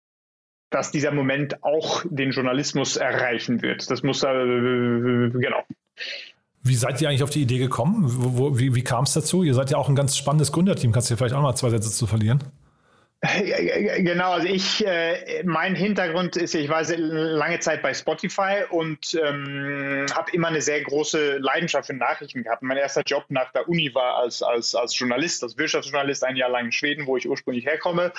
dass 0.70 0.92
dieser 0.92 1.12
Moment 1.12 1.64
auch 1.64 2.04
den 2.10 2.32
Journalismus 2.32 2.96
erreichen 2.96 3.62
wird. 3.62 3.90
Das 3.90 4.04
muss, 4.04 4.24
äh, 4.24 4.28
genau. 4.28 5.64
Wie 6.64 6.76
seid 6.76 7.02
ihr 7.02 7.10
eigentlich 7.10 7.24
auf 7.24 7.30
die 7.30 7.42
Idee 7.42 7.60
gekommen? 7.60 8.04
Wo, 8.06 8.58
wie 8.58 8.76
wie 8.76 8.84
kam 8.84 9.06
es 9.06 9.14
dazu? 9.14 9.44
Ihr 9.44 9.54
seid 9.54 9.72
ja 9.72 9.78
auch 9.78 9.90
ein 9.90 9.96
ganz 9.96 10.18
spannendes 10.18 10.52
Gründerteam. 10.52 10.92
Kannst 10.92 11.10
du 11.10 11.14
dir 11.14 11.18
vielleicht 11.18 11.36
auch 11.36 11.42
mal 11.42 11.56
zwei 11.56 11.70
Sätze 11.70 11.92
zu 11.92 12.08
verlieren? 12.08 12.44
Genau, 13.22 14.34
also 14.34 14.48
ich, 14.48 14.86
äh, 14.86 15.44
mein 15.44 15.74
Hintergrund 15.74 16.38
ist, 16.38 16.54
ich 16.54 16.70
war 16.70 16.84
lange 16.84 17.60
Zeit 17.60 17.82
bei 17.82 17.92
Spotify 17.92 18.64
und 18.70 19.20
ähm, 19.20 20.06
habe 20.14 20.32
immer 20.34 20.50
eine 20.50 20.62
sehr 20.62 20.82
große 20.82 21.38
Leidenschaft 21.38 21.88
für 21.88 21.96
Nachrichten 21.96 22.44
gehabt. 22.44 22.62
Mein 22.62 22.78
erster 22.78 23.02
Job 23.02 23.26
nach 23.30 23.52
der 23.54 23.68
Uni 23.68 23.94
war 23.96 24.18
als, 24.18 24.44
als, 24.44 24.76
als 24.76 24.98
Journalist, 24.98 25.44
als 25.44 25.58
Wirtschaftsjournalist, 25.58 26.24
ein 26.24 26.36
Jahr 26.36 26.50
lang 26.50 26.66
in 26.66 26.72
Schweden, 26.72 27.08
wo 27.08 27.18
ich 27.18 27.28
ursprünglich 27.28 27.66
herkomme. 27.66 28.14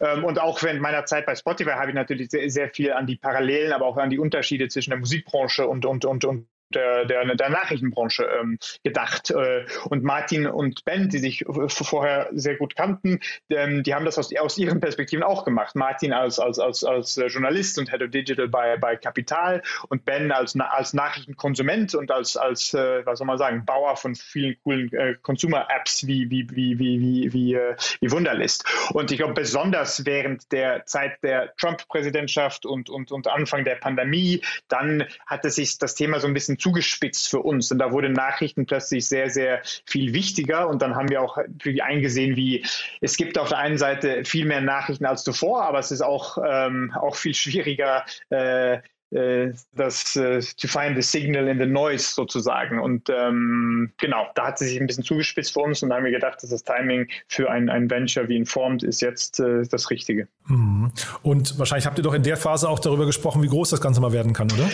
Ähm, 0.00 0.22
und 0.24 0.40
auch 0.40 0.62
während 0.62 0.80
meiner 0.80 1.04
Zeit 1.04 1.26
bei 1.26 1.34
Spotify 1.34 1.70
habe 1.70 1.88
ich 1.88 1.96
natürlich 1.96 2.30
sehr, 2.30 2.48
sehr 2.48 2.70
viel 2.70 2.92
an 2.92 3.08
die 3.08 3.16
Parallelen, 3.16 3.72
aber 3.72 3.86
auch 3.86 3.96
an 3.96 4.10
die 4.10 4.20
Unterschiede 4.20 4.68
zwischen 4.68 4.90
der 4.90 5.00
Musikbranche 5.00 5.66
und, 5.66 5.84
und, 5.84 6.04
und, 6.04 6.24
und 6.24 6.46
der, 6.70 7.04
der, 7.04 7.34
der 7.34 7.48
Nachrichtenbranche 7.48 8.24
ähm, 8.24 8.58
gedacht. 8.82 9.30
Äh, 9.30 9.64
und 9.84 10.04
Martin 10.04 10.46
und 10.46 10.84
Ben, 10.84 11.08
die 11.08 11.18
sich 11.18 11.44
vorher 11.46 12.28
sehr 12.32 12.56
gut 12.56 12.76
kannten, 12.76 13.20
ähm, 13.50 13.82
die 13.82 13.94
haben 13.94 14.04
das 14.04 14.18
aus, 14.18 14.34
aus 14.36 14.58
ihren 14.58 14.80
Perspektiven 14.80 15.22
auch 15.22 15.44
gemacht. 15.44 15.74
Martin 15.76 16.12
als, 16.12 16.38
als, 16.38 16.58
als, 16.58 16.84
als 16.84 17.16
Journalist 17.28 17.78
und 17.78 17.90
Head 17.90 18.02
of 18.02 18.10
Digital 18.10 18.48
bei, 18.48 18.76
bei 18.76 18.96
Capital 18.96 19.62
und 19.88 20.04
Ben 20.04 20.32
als, 20.32 20.56
als 20.58 20.94
Nachrichtenkonsument 20.94 21.94
und 21.94 22.10
als, 22.10 22.36
als 22.36 22.74
äh, 22.74 23.04
was 23.04 23.18
soll 23.18 23.26
man 23.26 23.38
sagen, 23.38 23.64
Bauer 23.64 23.96
von 23.96 24.14
vielen 24.14 24.56
coolen 24.62 24.92
äh, 24.92 25.14
Consumer-Apps 25.22 26.06
wie, 26.06 26.30
wie, 26.30 26.48
wie, 26.50 26.78
wie, 26.78 27.00
wie, 27.00 27.32
wie, 27.32 27.58
wie 28.00 28.10
Wunderlist. 28.10 28.64
Und 28.92 29.10
ich 29.10 29.18
glaube, 29.18 29.34
besonders 29.34 30.04
während 30.06 30.50
der 30.52 30.86
Zeit 30.86 31.22
der 31.22 31.54
Trump-Präsidentschaft 31.56 32.66
und, 32.66 32.90
und, 32.90 33.12
und 33.12 33.28
Anfang 33.28 33.64
der 33.64 33.76
Pandemie, 33.76 34.42
dann 34.68 35.04
hatte 35.26 35.50
sich 35.50 35.78
das 35.78 35.94
Thema 35.94 36.20
so 36.20 36.26
ein 36.26 36.34
bisschen 36.34 36.58
zugespitzt 36.64 37.28
für 37.28 37.40
uns. 37.40 37.70
Und 37.70 37.78
da 37.78 37.92
wurde 37.92 38.08
Nachrichten 38.08 38.64
plötzlich 38.64 39.06
sehr, 39.06 39.28
sehr 39.28 39.60
viel 39.84 40.14
wichtiger. 40.14 40.66
Und 40.66 40.80
dann 40.80 40.96
haben 40.96 41.10
wir 41.10 41.20
auch 41.20 41.36
eingesehen, 41.82 42.36
wie 42.36 42.64
es 43.02 43.18
gibt 43.18 43.36
auf 43.36 43.50
der 43.50 43.58
einen 43.58 43.76
Seite 43.76 44.24
viel 44.24 44.46
mehr 44.46 44.62
Nachrichten 44.62 45.04
als 45.04 45.24
zuvor, 45.24 45.64
aber 45.64 45.78
es 45.78 45.90
ist 45.90 46.00
auch, 46.00 46.38
ähm, 46.42 46.90
auch 46.98 47.16
viel 47.16 47.34
schwieriger, 47.34 48.04
äh, 48.30 48.78
äh 49.10 49.52
das 49.74 50.16
äh, 50.16 50.40
to 50.56 50.66
find 50.66 50.96
the 50.96 51.02
signal 51.02 51.48
in 51.48 51.58
the 51.58 51.66
noise 51.66 52.14
sozusagen. 52.14 52.80
Und 52.80 53.10
ähm, 53.10 53.92
genau, 53.98 54.26
da 54.34 54.46
hat 54.46 54.58
sie 54.58 54.66
sich 54.66 54.80
ein 54.80 54.86
bisschen 54.86 55.04
zugespitzt 55.04 55.52
für 55.52 55.60
uns 55.60 55.82
und 55.82 55.90
da 55.90 55.96
haben 55.96 56.04
wir 56.04 56.12
gedacht, 56.12 56.42
dass 56.42 56.48
das 56.48 56.64
Timing 56.64 57.08
für 57.28 57.50
ein, 57.50 57.68
ein 57.68 57.90
Venture 57.90 58.26
wie 58.28 58.36
Informed 58.36 58.82
ist 58.82 59.02
jetzt 59.02 59.38
äh, 59.38 59.64
das 59.70 59.90
Richtige. 59.90 60.28
Mhm. 60.46 60.92
Und 61.22 61.58
wahrscheinlich 61.58 61.84
habt 61.84 61.98
ihr 61.98 62.04
doch 62.04 62.14
in 62.14 62.22
der 62.22 62.38
Phase 62.38 62.70
auch 62.70 62.78
darüber 62.78 63.04
gesprochen, 63.04 63.42
wie 63.42 63.48
groß 63.48 63.68
das 63.68 63.82
Ganze 63.82 64.00
mal 64.00 64.12
werden 64.12 64.32
kann, 64.32 64.50
oder? 64.50 64.70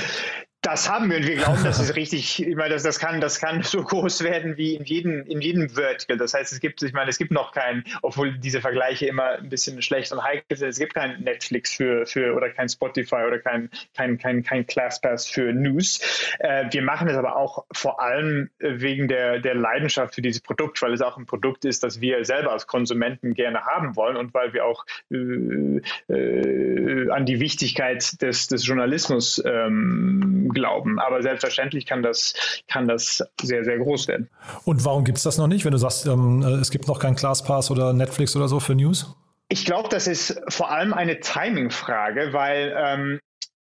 Das 0.63 0.91
haben 0.91 1.09
wir 1.09 1.17
und 1.17 1.27
wir 1.27 1.37
glauben, 1.37 1.65
das 1.65 1.81
ist 1.81 1.97
richtig, 1.97 2.47
ich 2.47 2.55
meine, 2.55 2.75
das, 2.75 2.83
das, 2.83 2.99
kann, 2.99 3.19
das 3.23 3.41
kann 3.41 3.63
so 3.63 3.83
groß 3.85 4.23
werden 4.25 4.59
wie 4.59 4.75
in 4.75 4.85
jedem, 4.85 5.25
in 5.25 5.41
jedem 5.41 5.71
Vertical. 5.71 6.19
Das 6.19 6.35
heißt, 6.35 6.53
es 6.53 6.61
gibt, 6.61 6.83
ich 6.83 6.93
meine, 6.93 7.09
es 7.09 7.17
gibt 7.17 7.31
noch 7.31 7.53
kein, 7.53 7.83
obwohl 8.03 8.37
diese 8.37 8.61
Vergleiche 8.61 9.07
immer 9.07 9.39
ein 9.39 9.49
bisschen 9.49 9.81
schlecht 9.81 10.13
und 10.13 10.23
heikel 10.23 10.59
sind, 10.59 10.69
es 10.69 10.79
gibt 10.79 10.93
kein 10.93 11.23
Netflix 11.23 11.73
für, 11.73 12.05
für 12.05 12.35
oder 12.35 12.51
kein 12.51 12.69
Spotify 12.69 13.23
oder 13.27 13.39
kein, 13.39 13.71
kein, 13.97 14.19
kein, 14.19 14.43
kein 14.43 14.67
ClassPass 14.67 15.27
für 15.27 15.51
News. 15.55 15.99
Äh, 16.41 16.67
wir 16.71 16.83
machen 16.83 17.09
es 17.09 17.17
aber 17.17 17.37
auch 17.37 17.65
vor 17.73 18.03
allem 18.03 18.51
wegen 18.59 19.09
der, 19.09 19.39
der 19.39 19.55
Leidenschaft 19.55 20.15
für 20.15 20.23
dieses 20.23 20.43
Produkt, 20.43 20.83
weil 20.83 20.93
es 20.93 21.01
auch 21.01 21.17
ein 21.17 21.25
Produkt 21.25 21.65
ist, 21.65 21.85
das 21.85 22.03
wir 22.03 22.23
selber 22.27 22.53
als 22.53 22.67
Konsumenten 22.67 23.33
gerne 23.33 23.65
haben 23.65 23.97
wollen 23.97 24.19
und 24.19 24.35
weil 24.35 24.53
wir 24.53 24.67
auch 24.67 24.85
äh, 25.11 25.81
äh, 26.13 27.11
an 27.11 27.25
die 27.25 27.41
Wichtigkeit 27.41 28.21
des, 28.21 28.47
des 28.49 28.67
Journalismus 28.67 29.43
ähm, 29.47 30.50
glauben. 30.53 30.99
Aber 30.99 31.23
selbstverständlich 31.23 31.87
kann 31.87 32.03
das, 32.03 32.35
kann 32.69 32.89
das 32.89 33.23
sehr, 33.41 33.65
sehr 33.65 33.79
groß 33.79 34.09
werden. 34.09 34.29
Und 34.65 34.85
warum 34.85 35.05
gibt 35.05 35.19
es 35.19 35.25
das 35.25 35.39
noch 35.39 35.47
nicht, 35.47 35.65
wenn 35.65 35.73
du 35.73 35.79
sagst, 35.79 36.07
ähm, 36.07 36.43
äh, 36.43 36.61
es 36.61 36.71
gibt 36.71 36.89
noch 36.89 36.99
kein 36.99 37.17
ClassPass 37.17 37.71
oder 37.71 37.93
Netflix 37.93 38.37
oder 38.37 38.49
so 38.49 38.61
für 38.61 38.75
News? 38.75 39.15
Ich 39.49 39.65
glaube, 39.65 39.89
das 39.89 40.07
ist 40.07 40.41
vor 40.49 40.71
allem 40.71 40.93
eine 40.93 41.19
Timing-Frage, 41.19 42.33
weil 42.33 42.75
ähm, 42.77 43.21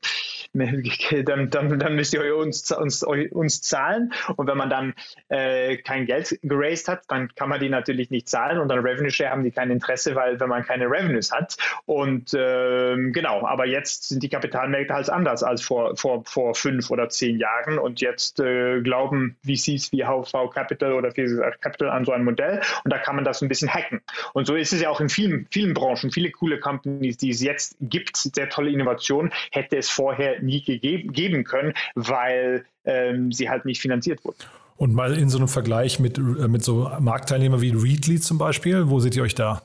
dann, 0.53 1.49
dann, 1.49 1.79
dann 1.79 1.95
müsst 1.95 2.13
ihr 2.13 2.35
uns, 2.35 2.71
uns, 2.71 3.03
uns 3.03 3.61
zahlen. 3.61 4.11
Und 4.35 4.47
wenn 4.47 4.57
man 4.57 4.69
dann 4.69 4.93
äh, 5.29 5.77
kein 5.77 6.05
Geld 6.05 6.37
geraced 6.43 6.87
hat, 6.87 7.03
dann 7.07 7.33
kann 7.35 7.49
man 7.49 7.59
die 7.59 7.69
natürlich 7.69 8.09
nicht 8.09 8.27
zahlen 8.27 8.59
und 8.59 8.67
dann 8.67 8.79
Revenue 8.79 9.11
Share 9.11 9.31
haben 9.31 9.43
die 9.43 9.51
kein 9.51 9.71
Interesse, 9.71 10.15
weil 10.15 10.39
wenn 10.39 10.49
man 10.49 10.63
keine 10.63 10.85
Revenues 10.85 11.31
hat. 11.31 11.57
Und 11.85 12.33
äh, 12.33 12.95
genau, 13.11 13.45
aber 13.45 13.65
jetzt 13.65 14.09
sind 14.09 14.23
die 14.23 14.29
Kapitalmärkte 14.29 14.93
halt 14.93 15.09
anders 15.09 15.43
als 15.43 15.61
vor, 15.61 15.95
vor, 15.95 16.23
vor 16.25 16.53
fünf 16.55 16.89
oder 16.91 17.09
zehn 17.09 17.37
Jahren 17.37 17.79
und 17.79 18.01
jetzt 18.01 18.39
äh, 18.39 18.81
glauben 18.81 19.37
VCs 19.45 19.91
wie 19.91 20.03
HV 20.03 20.49
Capital 20.53 20.93
oder 20.93 21.11
VC 21.11 21.61
Capital 21.61 21.89
an 21.89 22.05
so 22.05 22.11
ein 22.11 22.23
Modell 22.23 22.61
und 22.83 22.91
da 22.91 22.97
kann 22.97 23.15
man 23.15 23.25
das 23.25 23.41
ein 23.41 23.47
bisschen 23.47 23.73
hacken. 23.73 24.01
Und 24.33 24.45
so 24.45 24.55
ist 24.55 24.73
es 24.73 24.81
ja 24.81 24.89
auch 24.89 24.99
in 24.99 25.09
vielen, 25.09 25.47
vielen 25.51 25.73
Branchen, 25.73 26.11
viele 26.11 26.31
coole 26.31 26.59
Companies, 26.59 27.17
die 27.17 27.29
es 27.29 27.41
jetzt 27.41 27.77
gibt, 27.79 28.17
sehr 28.17 28.49
tolle 28.49 28.71
Innovationen, 28.71 29.31
hätte 29.51 29.77
es 29.77 29.89
vorher 29.89 30.40
nie 30.41 30.63
gegeben, 30.63 31.11
geben 31.11 31.43
können, 31.43 31.73
weil 31.95 32.65
ähm, 32.85 33.31
sie 33.31 33.49
halt 33.49 33.65
nicht 33.65 33.81
finanziert 33.81 34.23
wurden. 34.23 34.37
Und 34.77 34.93
mal 34.93 35.15
in 35.15 35.29
so 35.29 35.37
einem 35.37 35.47
Vergleich 35.47 35.99
mit, 35.99 36.17
äh, 36.17 36.21
mit 36.21 36.63
so 36.63 36.91
Marktteilnehmern 36.99 37.61
wie 37.61 37.69
Readly 37.69 38.19
zum 38.19 38.37
Beispiel, 38.37 38.89
wo 38.89 38.99
seht 38.99 39.15
ihr 39.15 39.23
euch 39.23 39.35
da? 39.35 39.61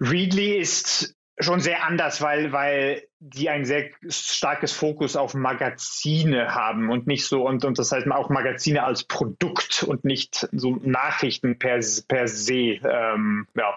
Readly 0.00 0.56
ist 0.58 1.16
schon 1.38 1.60
sehr 1.60 1.84
anders, 1.84 2.22
weil, 2.22 2.52
weil 2.52 3.02
die 3.18 3.48
ein 3.48 3.64
sehr 3.64 3.90
starkes 4.08 4.72
Fokus 4.72 5.16
auf 5.16 5.34
Magazine 5.34 6.54
haben 6.54 6.90
und 6.90 7.06
nicht 7.06 7.26
so, 7.26 7.46
und, 7.46 7.64
und 7.64 7.78
das 7.78 7.90
heißt 7.90 8.06
auch 8.10 8.30
Magazine 8.30 8.84
als 8.84 9.04
Produkt 9.04 9.82
und 9.82 10.04
nicht 10.04 10.48
so 10.52 10.78
Nachrichten 10.82 11.58
per, 11.58 11.80
per 12.06 12.28
se. 12.28 12.78
Ähm, 12.84 13.48
ja. 13.56 13.76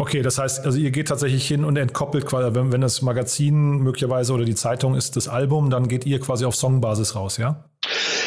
Okay, 0.00 0.22
das 0.22 0.38
heißt, 0.38 0.64
also 0.64 0.78
ihr 0.78 0.92
geht 0.92 1.08
tatsächlich 1.08 1.46
hin 1.48 1.64
und 1.64 1.76
entkoppelt 1.76 2.24
quasi, 2.24 2.54
wenn, 2.54 2.70
wenn 2.70 2.80
das 2.80 3.02
Magazin 3.02 3.78
möglicherweise 3.78 4.32
oder 4.32 4.44
die 4.44 4.54
Zeitung 4.54 4.94
ist 4.94 5.16
das 5.16 5.26
Album, 5.26 5.70
dann 5.70 5.88
geht 5.88 6.06
ihr 6.06 6.20
quasi 6.20 6.44
auf 6.44 6.54
Songbasis 6.54 7.16
raus, 7.16 7.36
ja? 7.36 7.64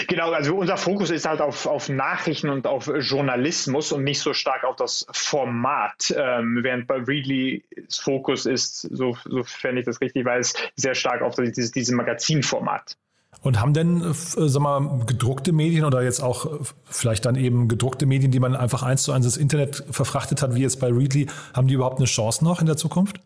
Genau, 0.07 0.31
also 0.31 0.57
unser 0.57 0.75
Fokus 0.75 1.11
ist 1.11 1.25
halt 1.25 1.39
auf, 1.39 1.65
auf 1.67 1.87
Nachrichten 1.87 2.49
und 2.49 2.67
auf 2.67 2.91
Journalismus 2.99 3.93
und 3.93 4.03
nicht 4.03 4.19
so 4.19 4.33
stark 4.33 4.65
auf 4.65 4.75
das 4.75 5.05
Format. 5.13 6.13
Ähm, 6.17 6.59
während 6.61 6.87
bei 6.87 6.95
Readly's 6.95 7.63
Fokus 7.89 8.45
ist, 8.45 8.81
so, 8.81 9.15
fände 9.45 9.79
ich 9.79 9.85
das 9.85 10.01
richtig 10.01 10.25
weiß, 10.25 10.53
sehr 10.75 10.93
stark 10.93 11.21
auf 11.21 11.35
dieses, 11.35 11.71
dieses 11.71 11.95
Magazinformat. 11.95 12.97
Und 13.41 13.59
haben 13.59 13.73
denn, 13.73 14.01
äh, 14.01 14.13
sag 14.13 14.61
mal, 14.61 15.03
gedruckte 15.07 15.51
Medien 15.51 15.85
oder 15.85 16.03
jetzt 16.03 16.21
auch 16.21 16.45
äh, 16.45 16.49
vielleicht 16.85 17.25
dann 17.25 17.35
eben 17.35 17.67
gedruckte 17.67 18.05
Medien, 18.05 18.31
die 18.31 18.39
man 18.39 18.55
einfach 18.55 18.83
eins 18.83 19.03
zu 19.03 19.11
eins 19.11 19.25
ins 19.25 19.37
Internet 19.37 19.83
verfrachtet 19.89 20.41
hat, 20.41 20.53
wie 20.53 20.61
jetzt 20.61 20.79
bei 20.79 20.87
Readly, 20.91 21.27
haben 21.53 21.67
die 21.67 21.73
überhaupt 21.73 21.97
eine 21.97 22.05
Chance 22.05 22.43
noch 22.43 22.59
in 22.59 22.67
der 22.67 22.77
Zukunft? 22.77 23.19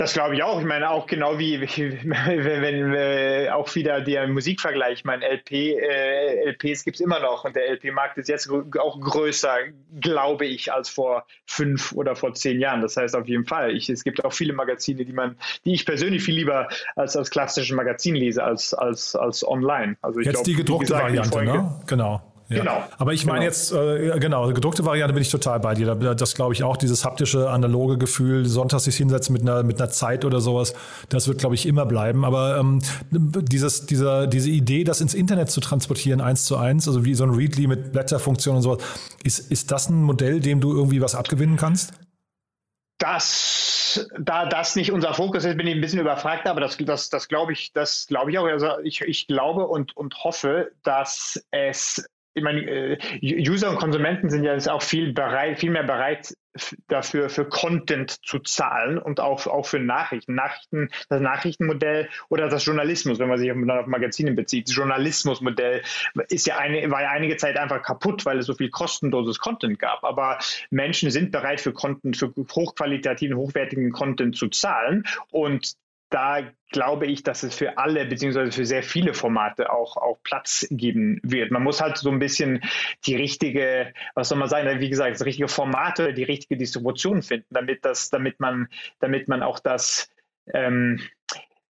Das 0.00 0.14
glaube 0.14 0.34
ich 0.34 0.42
auch. 0.42 0.58
Ich 0.58 0.66
meine, 0.66 0.88
auch 0.88 1.06
genau 1.06 1.38
wie, 1.38 1.60
wenn, 1.60 2.62
wenn 2.62 2.94
äh, 2.94 3.50
auch 3.50 3.74
wieder 3.74 4.00
der 4.00 4.26
Musikvergleich, 4.28 5.04
mein 5.04 5.20
LP, 5.20 5.52
äh, 5.52 6.52
LPs 6.52 6.84
gibt 6.84 6.94
es 6.94 7.02
immer 7.02 7.20
noch 7.20 7.44
und 7.44 7.54
der 7.54 7.68
LP-Markt 7.70 8.16
ist 8.16 8.30
jetzt 8.30 8.48
auch 8.50 8.98
größer, 8.98 9.58
glaube 10.00 10.46
ich, 10.46 10.72
als 10.72 10.88
vor 10.88 11.26
fünf 11.44 11.92
oder 11.92 12.16
vor 12.16 12.32
zehn 12.32 12.60
Jahren. 12.60 12.80
Das 12.80 12.96
heißt 12.96 13.14
auf 13.14 13.28
jeden 13.28 13.44
Fall, 13.44 13.76
ich, 13.76 13.90
es 13.90 14.02
gibt 14.02 14.24
auch 14.24 14.32
viele 14.32 14.54
Magazine, 14.54 15.04
die 15.04 15.12
man, 15.12 15.36
die 15.66 15.74
ich 15.74 15.84
persönlich 15.84 16.22
viel 16.22 16.34
lieber 16.34 16.68
als 16.96 17.14
als 17.14 17.28
klassische 17.28 17.74
Magazin 17.74 18.14
lese 18.14 18.42
als, 18.42 18.72
als, 18.72 19.14
als 19.14 19.46
online. 19.46 19.98
Also 20.00 20.20
ich 20.20 20.24
jetzt 20.24 20.36
glaub, 20.36 20.44
die 20.44 20.54
gedruckte 20.54 20.86
gesagt, 20.86 21.02
Variante, 21.02 21.44
ne? 21.44 21.82
Genau. 21.86 22.22
Ja. 22.50 22.58
Genau. 22.58 22.84
Aber 22.98 23.12
ich 23.12 23.26
meine 23.26 23.38
genau. 23.38 23.48
jetzt, 23.48 23.72
äh, 23.72 24.18
genau, 24.18 24.52
gedruckte 24.52 24.84
Variante 24.84 25.14
bin 25.14 25.22
ich 25.22 25.30
total 25.30 25.60
bei 25.60 25.74
dir. 25.74 25.94
Das 25.94 26.34
glaube 26.34 26.52
ich 26.52 26.64
auch, 26.64 26.76
dieses 26.76 27.04
haptische, 27.04 27.48
analoge 27.48 27.96
Gefühl, 27.96 28.44
sonntags 28.44 28.84
sich 28.84 28.96
hinsetzen 28.96 29.32
mit 29.32 29.42
einer, 29.42 29.62
mit 29.62 29.80
einer 29.80 29.88
Zeit 29.90 30.24
oder 30.24 30.40
sowas, 30.40 30.74
das 31.10 31.28
wird, 31.28 31.38
glaube 31.38 31.54
ich, 31.54 31.64
immer 31.64 31.86
bleiben. 31.86 32.24
Aber 32.24 32.58
ähm, 32.58 32.82
dieses, 33.12 33.86
dieser, 33.86 34.26
diese 34.26 34.50
Idee, 34.50 34.82
das 34.82 35.00
ins 35.00 35.14
Internet 35.14 35.50
zu 35.52 35.60
transportieren, 35.60 36.20
eins 36.20 36.44
zu 36.44 36.56
eins, 36.56 36.88
also 36.88 37.04
wie 37.04 37.14
so 37.14 37.22
ein 37.22 37.30
Readly 37.30 37.68
mit 37.68 37.92
Blätterfunktion 37.92 38.56
und 38.56 38.62
sowas, 38.62 38.82
ist, 39.22 39.38
ist 39.38 39.70
das 39.70 39.88
ein 39.88 40.02
Modell, 40.02 40.40
dem 40.40 40.60
du 40.60 40.72
irgendwie 40.72 41.00
was 41.00 41.14
abgewinnen 41.14 41.56
kannst? 41.56 41.92
Das, 42.98 44.08
da 44.18 44.44
das 44.44 44.74
nicht 44.74 44.90
unser 44.90 45.14
Fokus 45.14 45.44
ist, 45.44 45.56
bin 45.56 45.68
ich 45.68 45.74
ein 45.74 45.80
bisschen 45.80 46.00
überfragt, 46.00 46.48
aber 46.48 46.60
das, 46.60 46.76
das, 46.78 47.10
das 47.10 47.28
glaube 47.28 47.52
ich, 47.52 47.72
das 47.72 48.08
glaube 48.08 48.32
ich 48.32 48.38
auch. 48.38 48.44
Also 48.44 48.78
ich, 48.82 49.00
ich 49.02 49.28
glaube 49.28 49.68
und, 49.68 49.96
und 49.96 50.22
hoffe, 50.24 50.72
dass 50.82 51.42
es 51.52 52.04
ich 52.40 52.44
meine, 52.44 52.60
äh, 52.62 52.98
User 53.22 53.70
und 53.70 53.76
Konsumenten 53.76 54.30
sind 54.30 54.44
ja 54.44 54.54
jetzt 54.54 54.68
auch 54.68 54.80
viel 54.80 55.12
bereit, 55.12 55.60
viel 55.60 55.70
mehr 55.70 55.82
bereit 55.84 56.34
dafür 56.88 57.28
für 57.28 57.44
Content 57.44 58.16
zu 58.24 58.38
zahlen 58.38 58.98
und 58.98 59.20
auch, 59.20 59.46
auch 59.46 59.66
für 59.66 59.78
Nachrichten. 59.78 60.34
Nachrichten, 60.34 60.88
das 61.10 61.20
Nachrichtenmodell 61.20 62.08
oder 62.30 62.48
das 62.48 62.64
Journalismus, 62.64 63.18
wenn 63.18 63.28
man 63.28 63.38
sich 63.38 63.52
auf 63.52 63.86
Magazine 63.86 64.32
bezieht. 64.32 64.68
Das 64.68 64.74
Journalismusmodell 64.74 65.82
ist 66.28 66.46
ja 66.46 66.56
eine, 66.56 66.90
war 66.90 67.02
ja 67.02 67.10
einige 67.10 67.36
Zeit 67.36 67.58
einfach 67.58 67.82
kaputt, 67.82 68.24
weil 68.24 68.38
es 68.38 68.46
so 68.46 68.54
viel 68.54 68.70
kostenloses 68.70 69.38
Content 69.38 69.78
gab. 69.78 70.02
Aber 70.02 70.38
Menschen 70.70 71.10
sind 71.10 71.30
bereit 71.30 71.60
für 71.60 71.74
Content, 71.74 72.16
für 72.16 72.32
hochqualitativen, 72.36 73.36
hochwertigen 73.36 73.92
Content 73.92 74.34
zu 74.34 74.48
zahlen 74.48 75.04
und 75.30 75.74
da 76.10 76.40
glaube 76.70 77.06
ich, 77.06 77.22
dass 77.22 77.42
es 77.42 77.54
für 77.54 77.78
alle 77.78 78.04
beziehungsweise 78.04 78.52
für 78.52 78.66
sehr 78.66 78.82
viele 78.82 79.14
Formate 79.14 79.72
auch, 79.72 79.96
auch 79.96 80.18
Platz 80.22 80.66
geben 80.70 81.20
wird. 81.22 81.50
Man 81.50 81.62
muss 81.62 81.80
halt 81.80 81.96
so 81.96 82.10
ein 82.10 82.18
bisschen 82.18 82.62
die 83.06 83.16
richtige, 83.16 83.92
was 84.14 84.28
soll 84.28 84.38
man 84.38 84.48
sagen, 84.48 84.80
wie 84.80 84.90
gesagt, 84.90 85.14
das 85.14 85.24
richtige 85.24 85.48
Format 85.48 85.98
oder 86.00 86.12
die 86.12 86.24
richtige 86.24 86.56
Distribution 86.56 87.22
finden, 87.22 87.46
damit 87.50 87.84
das, 87.84 88.10
damit 88.10 88.40
man, 88.40 88.68
damit 88.98 89.28
man 89.28 89.42
auch 89.42 89.58
das 89.60 90.10
ähm, 90.52 91.00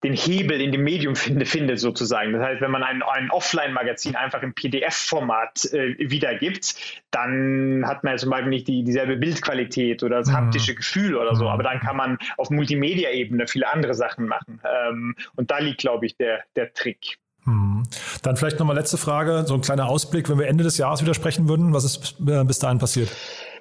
den 0.05 0.13
Hebel 0.13 0.61
in 0.61 0.71
dem 0.71 0.85
Medium 0.85 1.17
finde, 1.17 1.45
findet 1.45 1.81
sozusagen. 1.81 2.33
Das 2.33 2.43
heißt, 2.43 2.61
wenn 2.61 2.71
man 2.71 2.85
ein, 2.85 3.03
ein 3.03 3.31
Offline-Magazin 3.31 4.15
einfach 4.15 4.43
im 4.43 4.55
PDF-Format 4.55 5.73
äh, 5.73 5.97
wiedergibt, 5.99 6.77
dann 7.11 7.85
hat 7.85 8.05
man 8.05 8.13
ja 8.13 8.17
zum 8.19 8.31
Beispiel 8.31 8.51
nicht 8.51 8.69
die, 8.69 8.85
dieselbe 8.85 9.17
Bildqualität 9.17 10.05
oder 10.05 10.19
das 10.19 10.29
mhm. 10.29 10.35
haptische 10.35 10.75
Gefühl 10.77 11.17
oder 11.17 11.35
so, 11.35 11.49
aber 11.49 11.65
dann 11.65 11.81
kann 11.81 11.97
man 11.97 12.19
auf 12.37 12.51
Multimedia-Ebene 12.51 13.49
viele 13.49 13.73
andere 13.73 13.95
Sachen 13.95 14.27
machen. 14.27 14.61
Ähm, 14.65 15.17
und 15.35 15.51
da 15.51 15.59
liegt, 15.59 15.79
glaube 15.79 16.07
ich, 16.07 16.17
der, 16.17 16.45
der 16.55 16.73
Trick. 16.73 17.19
Mhm. 17.45 17.83
Dann 18.23 18.37
vielleicht 18.37 18.61
nochmal 18.61 18.77
letzte 18.77 18.99
Frage, 18.99 19.45
so 19.47 19.55
ein 19.55 19.63
kleiner 19.63 19.89
Ausblick, 19.89 20.29
wenn 20.29 20.39
wir 20.39 20.47
Ende 20.47 20.63
des 20.63 20.79
Jahres 20.79 21.03
wieder 21.03 21.15
sprechen 21.15 21.49
würden, 21.49 21.73
was 21.73 21.85
ist 21.85 22.17
bis 22.19 22.59
dahin 22.61 22.79
passiert? 22.79 23.11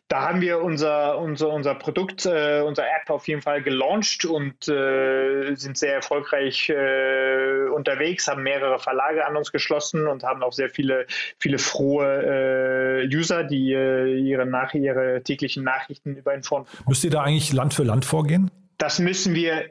Da 0.08 0.22
haben 0.22 0.40
wir 0.40 0.62
unser, 0.62 1.18
unser, 1.20 1.50
unser 1.50 1.76
Produkt, 1.76 2.26
äh, 2.26 2.62
unser 2.62 2.84
App 2.84 3.10
auf 3.10 3.28
jeden 3.28 3.42
Fall 3.42 3.62
gelauncht 3.62 4.24
und 4.24 4.68
äh, 4.68 5.54
sind 5.56 5.78
sehr 5.78 5.96
erfolgreich 5.96 6.70
äh, 6.70 7.68
unterwegs, 7.74 8.28
haben 8.28 8.44
mehrere 8.44 8.80
Verlage 8.80 9.26
an 9.26 9.36
uns 9.36 9.52
geschlossen 9.52 10.08
und 10.08 10.24
haben 10.24 10.44
auch 10.44 10.54
sehr 10.54 10.70
viele, 10.70 11.08
viele 11.38 11.60
frohe 11.60 13.04
äh, 13.04 13.16
User, 13.16 13.44
die 13.44 13.74
äh, 13.74 14.18
ihre, 14.18 14.46
nach, 14.46 14.74
ihre 14.74 15.24
täglichen 15.24 15.64
Nachrichten 15.64 16.16
über 16.16 16.34
Inform. 16.34 16.66
Müsst 16.88 17.04
ihr 17.04 17.12
da 17.12 17.24
eigentlich 17.24 17.52
Land 17.52 17.74
für 17.74 17.84
Land 17.84 18.06
vorgehen? 18.06 18.50
Das 18.78 19.00
müssen 19.00 19.36
wir 19.36 19.66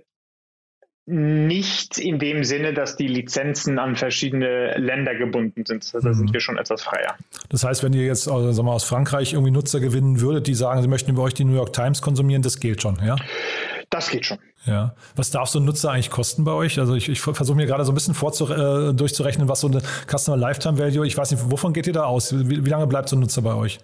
nicht 1.06 1.98
in 1.98 2.18
dem 2.18 2.42
Sinne, 2.42 2.74
dass 2.74 2.96
die 2.96 3.06
Lizenzen 3.06 3.78
an 3.78 3.94
verschiedene 3.94 4.76
Länder 4.76 5.14
gebunden 5.14 5.64
sind. 5.64 5.94
Da 5.94 6.00
mhm. 6.00 6.14
sind 6.14 6.32
wir 6.32 6.40
schon 6.40 6.58
etwas 6.58 6.82
freier. 6.82 7.14
Das 7.48 7.62
heißt, 7.62 7.84
wenn 7.84 7.92
ihr 7.92 8.04
jetzt 8.04 8.28
also, 8.28 8.50
sagen 8.50 8.66
wir, 8.66 8.72
aus 8.72 8.82
Frankreich 8.82 9.32
irgendwie 9.32 9.52
Nutzer 9.52 9.78
gewinnen 9.78 10.20
würdet, 10.20 10.48
die 10.48 10.54
sagen, 10.54 10.82
sie 10.82 10.88
möchten 10.88 11.12
über 11.12 11.22
euch 11.22 11.34
die 11.34 11.44
New 11.44 11.54
York 11.54 11.72
Times 11.72 12.02
konsumieren, 12.02 12.42
das 12.42 12.58
geht 12.58 12.82
schon, 12.82 12.98
ja? 13.04 13.14
Das 13.88 14.10
geht 14.10 14.26
schon. 14.26 14.38
Ja. 14.64 14.96
Was 15.14 15.30
darf 15.30 15.48
so 15.48 15.60
ein 15.60 15.64
Nutzer 15.64 15.92
eigentlich 15.92 16.10
kosten 16.10 16.42
bei 16.42 16.50
euch? 16.50 16.80
Also 16.80 16.96
ich, 16.96 17.08
ich 17.08 17.20
versuche 17.20 17.56
mir 17.56 17.66
gerade 17.66 17.84
so 17.84 17.92
ein 17.92 17.94
bisschen 17.94 18.14
vorzu, 18.14 18.52
äh, 18.52 18.92
durchzurechnen, 18.92 19.48
was 19.48 19.60
so 19.60 19.68
eine 19.68 19.80
Customer 20.10 20.36
Lifetime 20.36 20.76
Value, 20.76 21.06
ich 21.06 21.16
weiß 21.16 21.30
nicht, 21.30 21.50
wovon 21.50 21.72
geht 21.72 21.86
ihr 21.86 21.92
da 21.92 22.04
aus? 22.04 22.36
Wie, 22.36 22.64
wie 22.64 22.68
lange 22.68 22.88
bleibt 22.88 23.08
so 23.08 23.14
ein 23.14 23.20
Nutzer 23.20 23.42
bei 23.42 23.54
euch? 23.54 23.78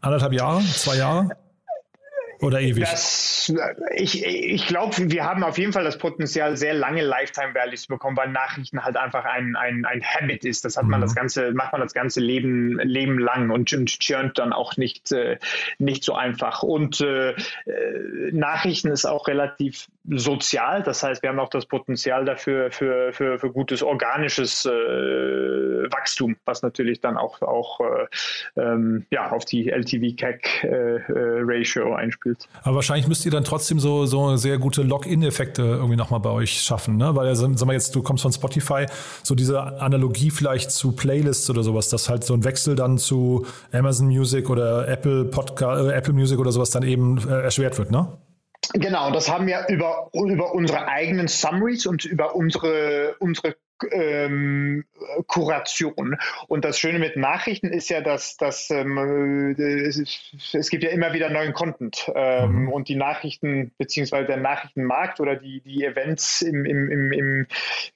Anderthalb 0.00 0.32
Jahre? 0.32 0.62
Zwei 0.62 0.96
Jahre? 0.96 1.28
Oder 2.42 2.60
ewig? 2.60 2.82
Das, 2.90 3.54
ich 3.94 4.26
ich 4.26 4.66
glaube, 4.66 4.96
wir 4.98 5.24
haben 5.24 5.44
auf 5.44 5.58
jeden 5.58 5.72
Fall 5.72 5.84
das 5.84 5.96
Potenzial, 5.96 6.56
sehr 6.56 6.74
lange 6.74 7.02
Lifetime 7.02 7.54
Values 7.54 7.82
zu 7.82 7.88
bekommen, 7.88 8.16
weil 8.16 8.30
Nachrichten 8.30 8.84
halt 8.84 8.96
einfach 8.96 9.24
ein, 9.24 9.54
ein, 9.54 9.84
ein 9.84 10.02
Habit 10.02 10.44
ist. 10.44 10.64
Das 10.64 10.76
hat 10.76 10.84
man 10.84 10.98
mhm. 10.98 11.04
das 11.04 11.14
ganze, 11.14 11.52
macht 11.52 11.70
man 11.70 11.80
das 11.80 11.94
ganze 11.94 12.20
Leben, 12.20 12.80
Leben 12.80 13.20
lang 13.20 13.50
und, 13.50 13.72
und 13.72 14.00
churnt 14.00 14.38
dann 14.38 14.52
auch 14.52 14.76
nicht, 14.76 15.12
äh, 15.12 15.38
nicht 15.78 16.02
so 16.02 16.14
einfach. 16.14 16.64
Und 16.64 17.00
äh, 17.00 17.30
äh, 17.30 17.36
Nachrichten 18.32 18.90
ist 18.90 19.04
auch 19.04 19.28
relativ 19.28 19.86
sozial. 20.08 20.82
Das 20.82 21.04
heißt, 21.04 21.22
wir 21.22 21.30
haben 21.30 21.38
auch 21.38 21.50
das 21.50 21.66
Potenzial 21.66 22.24
dafür 22.24 22.72
für, 22.72 23.12
für, 23.12 23.38
für 23.38 23.52
gutes 23.52 23.84
organisches 23.84 24.64
äh, 24.64 24.70
Wachstum, 25.90 26.36
was 26.44 26.62
natürlich 26.62 27.00
dann 27.00 27.16
auch, 27.16 27.40
auch 27.42 27.80
äh, 27.80 28.06
ähm, 28.60 29.06
ja, 29.10 29.30
auf 29.30 29.44
die 29.44 29.70
LTV-CAC-Ratio 29.70 31.88
äh, 31.88 31.94
einspielt 31.94 32.22
spielt. 32.22 32.48
Aber 32.62 32.76
wahrscheinlich 32.76 33.08
müsst 33.08 33.24
ihr 33.24 33.30
dann 33.30 33.44
trotzdem 33.44 33.78
so, 33.78 34.06
so 34.06 34.36
sehr 34.36 34.58
gute 34.58 34.82
Login-Effekte 34.82 35.62
irgendwie 35.62 35.96
nochmal 35.96 36.20
bei 36.20 36.30
euch 36.30 36.60
schaffen, 36.60 36.96
ne? 36.96 37.14
Weil, 37.14 37.34
sag 37.34 37.66
mal 37.66 37.72
jetzt, 37.72 37.94
du 37.94 38.02
kommst 38.02 38.22
von 38.22 38.32
Spotify, 38.32 38.86
so 39.22 39.34
diese 39.34 39.60
Analogie 39.60 40.30
vielleicht 40.30 40.70
zu 40.70 40.92
Playlists 40.92 41.48
oder 41.50 41.62
sowas, 41.62 41.88
dass 41.88 42.08
halt 42.08 42.24
so 42.24 42.34
ein 42.34 42.44
Wechsel 42.44 42.74
dann 42.74 42.98
zu 42.98 43.46
Amazon 43.72 44.06
Music 44.06 44.50
oder 44.50 44.88
Apple 44.88 45.26
Podcast, 45.26 45.88
äh, 45.88 45.92
Apple 45.92 46.14
Music 46.14 46.38
oder 46.38 46.52
sowas 46.52 46.70
dann 46.70 46.82
eben 46.82 47.18
äh, 47.28 47.42
erschwert 47.42 47.78
wird, 47.78 47.90
ne? 47.90 48.18
Genau, 48.74 49.10
das 49.10 49.30
haben 49.30 49.46
wir 49.46 49.66
über, 49.68 50.08
über 50.12 50.54
unsere 50.54 50.86
eigenen 50.86 51.28
Summaries 51.28 51.84
und 51.84 52.04
über 52.04 52.36
unsere, 52.36 53.16
unsere 53.18 53.56
ähm, 53.90 54.84
Kuration. 55.26 56.16
Und 56.48 56.64
das 56.64 56.78
Schöne 56.78 56.98
mit 56.98 57.16
Nachrichten 57.16 57.68
ist 57.68 57.90
ja, 57.90 58.00
dass, 58.00 58.36
dass 58.36 58.70
ähm, 58.70 59.54
es, 59.58 60.70
gibt 60.70 60.84
ja 60.84 60.90
immer 60.90 61.12
wieder 61.12 61.30
neuen 61.30 61.52
Content. 61.52 62.10
Ähm, 62.14 62.62
mhm. 62.62 62.68
Und 62.72 62.88
die 62.88 62.96
Nachrichten, 62.96 63.72
beziehungsweise 63.78 64.26
der 64.26 64.38
Nachrichtenmarkt 64.38 65.20
oder 65.20 65.36
die, 65.36 65.60
die 65.60 65.84
Events 65.84 66.42
im, 66.42 66.64
im, 66.64 66.90
im, 66.90 67.12
im 67.12 67.46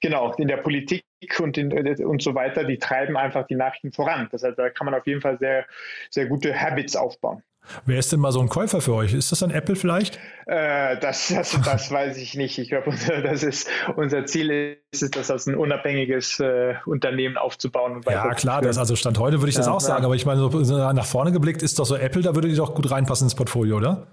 genau, 0.01 0.33
in 0.33 0.47
der 0.47 0.57
Politik 0.57 1.03
und, 1.39 1.57
in, 1.57 1.71
und 2.05 2.21
so 2.21 2.35
weiter, 2.35 2.63
die 2.63 2.77
treiben 2.77 3.17
einfach 3.17 3.47
die 3.47 3.55
Nachrichten 3.55 3.91
voran. 3.91 4.27
Das 4.31 4.43
heißt, 4.43 4.57
da 4.57 4.69
kann 4.69 4.85
man 4.85 4.93
auf 4.93 5.07
jeden 5.07 5.21
Fall 5.21 5.37
sehr, 5.39 5.65
sehr 6.09 6.27
gute 6.27 6.59
Habits 6.59 6.95
aufbauen. 6.95 7.43
Wer 7.85 7.99
ist 7.99 8.11
denn 8.11 8.19
mal 8.19 8.31
so 8.31 8.39
ein 8.39 8.49
Käufer 8.49 8.81
für 8.81 8.93
euch? 8.93 9.13
Ist 9.13 9.31
das 9.31 9.43
ein 9.43 9.51
Apple 9.51 9.75
vielleicht? 9.75 10.19
Äh, 10.45 10.97
das, 10.99 11.27
das, 11.29 11.59
das 11.63 11.91
weiß 11.91 12.17
ich 12.17 12.35
nicht. 12.35 12.57
Ich 12.57 12.69
glaube, 12.69 12.89
unser, 12.89 13.21
das 13.21 13.43
ist, 13.43 13.69
unser 13.95 14.25
Ziel 14.25 14.77
ist 14.91 15.03
es, 15.03 15.11
das 15.11 15.31
als 15.31 15.47
ein 15.47 15.55
unabhängiges 15.55 16.39
äh, 16.39 16.75
Unternehmen 16.85 17.37
aufzubauen. 17.37 18.01
ja, 18.09 18.33
klar, 18.33 18.61
das 18.61 18.77
also 18.77 18.95
Stand 18.95 19.19
heute 19.19 19.41
würde 19.41 19.49
ich 19.49 19.55
ja, 19.55 19.61
das 19.61 19.67
auch 19.67 19.81
ja. 19.81 19.87
sagen, 19.87 20.05
aber 20.05 20.15
ich 20.15 20.25
meine, 20.25 20.39
so 20.39 20.93
nach 20.93 21.05
vorne 21.05 21.31
geblickt 21.31 21.61
ist 21.61 21.79
doch 21.79 21.85
so 21.85 21.95
Apple, 21.95 22.21
da 22.21 22.35
würde 22.35 22.47
die 22.47 22.55
doch 22.55 22.75
gut 22.75 22.89
reinpassen 22.89 23.25
ins 23.25 23.35
Portfolio, 23.35 23.77
oder? 23.77 24.07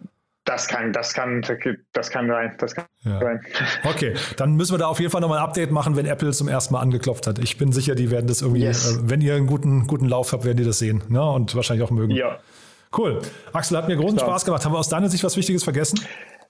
Das 0.45 0.69
kann, 0.69 0.93
das 0.93 1.15
kann, 1.15 1.43
das 1.93 2.11
kann 2.11 2.31
rein. 2.31 2.55
Das 2.59 2.75
kann 2.75 2.85
ja. 3.03 3.19
rein. 3.19 3.41
Okay, 3.85 4.15
dann 4.37 4.57
müssen 4.57 4.75
wir 4.75 4.79
da 4.79 4.89
auf 4.89 5.01
jeden 5.01 5.11
Fall 5.11 5.23
nochmal 5.23 5.39
ein 5.39 5.45
Update 5.45 5.71
machen, 5.71 5.97
wenn 5.97 6.05
Apple 6.05 6.33
zum 6.33 6.49
ersten 6.49 6.75
Mal 6.75 6.81
angeklopft 6.81 7.27
hat. 7.27 7.39
Ich 7.39 7.57
bin 7.57 7.73
sicher, 7.73 7.95
die 7.95 8.11
werden 8.11 8.27
das 8.27 8.43
irgendwie, 8.43 8.63
yes. 8.63 8.97
äh, 8.97 9.01
wenn 9.05 9.23
ihr 9.23 9.35
einen 9.35 9.47
guten, 9.47 9.87
guten 9.87 10.07
Lauf 10.07 10.33
habt, 10.33 10.45
werden 10.45 10.59
die 10.59 10.65
das 10.65 10.79
sehen. 10.79 11.03
Ne? 11.09 11.25
Und 11.25 11.55
wahrscheinlich 11.55 11.87
auch 11.87 11.91
mögen. 11.91 12.13
Ja. 12.13 12.39
Cool. 12.97 13.21
Axel, 13.53 13.77
hat 13.77 13.89
mir 13.89 13.97
großen 13.97 14.19
Spaß 14.19 14.45
gemacht. 14.45 14.65
Haben 14.65 14.73
wir 14.73 14.79
aus 14.79 14.89
deiner 14.89 15.09
Sicht 15.09 15.25
was 15.25 15.37
Wichtiges 15.37 15.65
vergessen? 15.65 16.01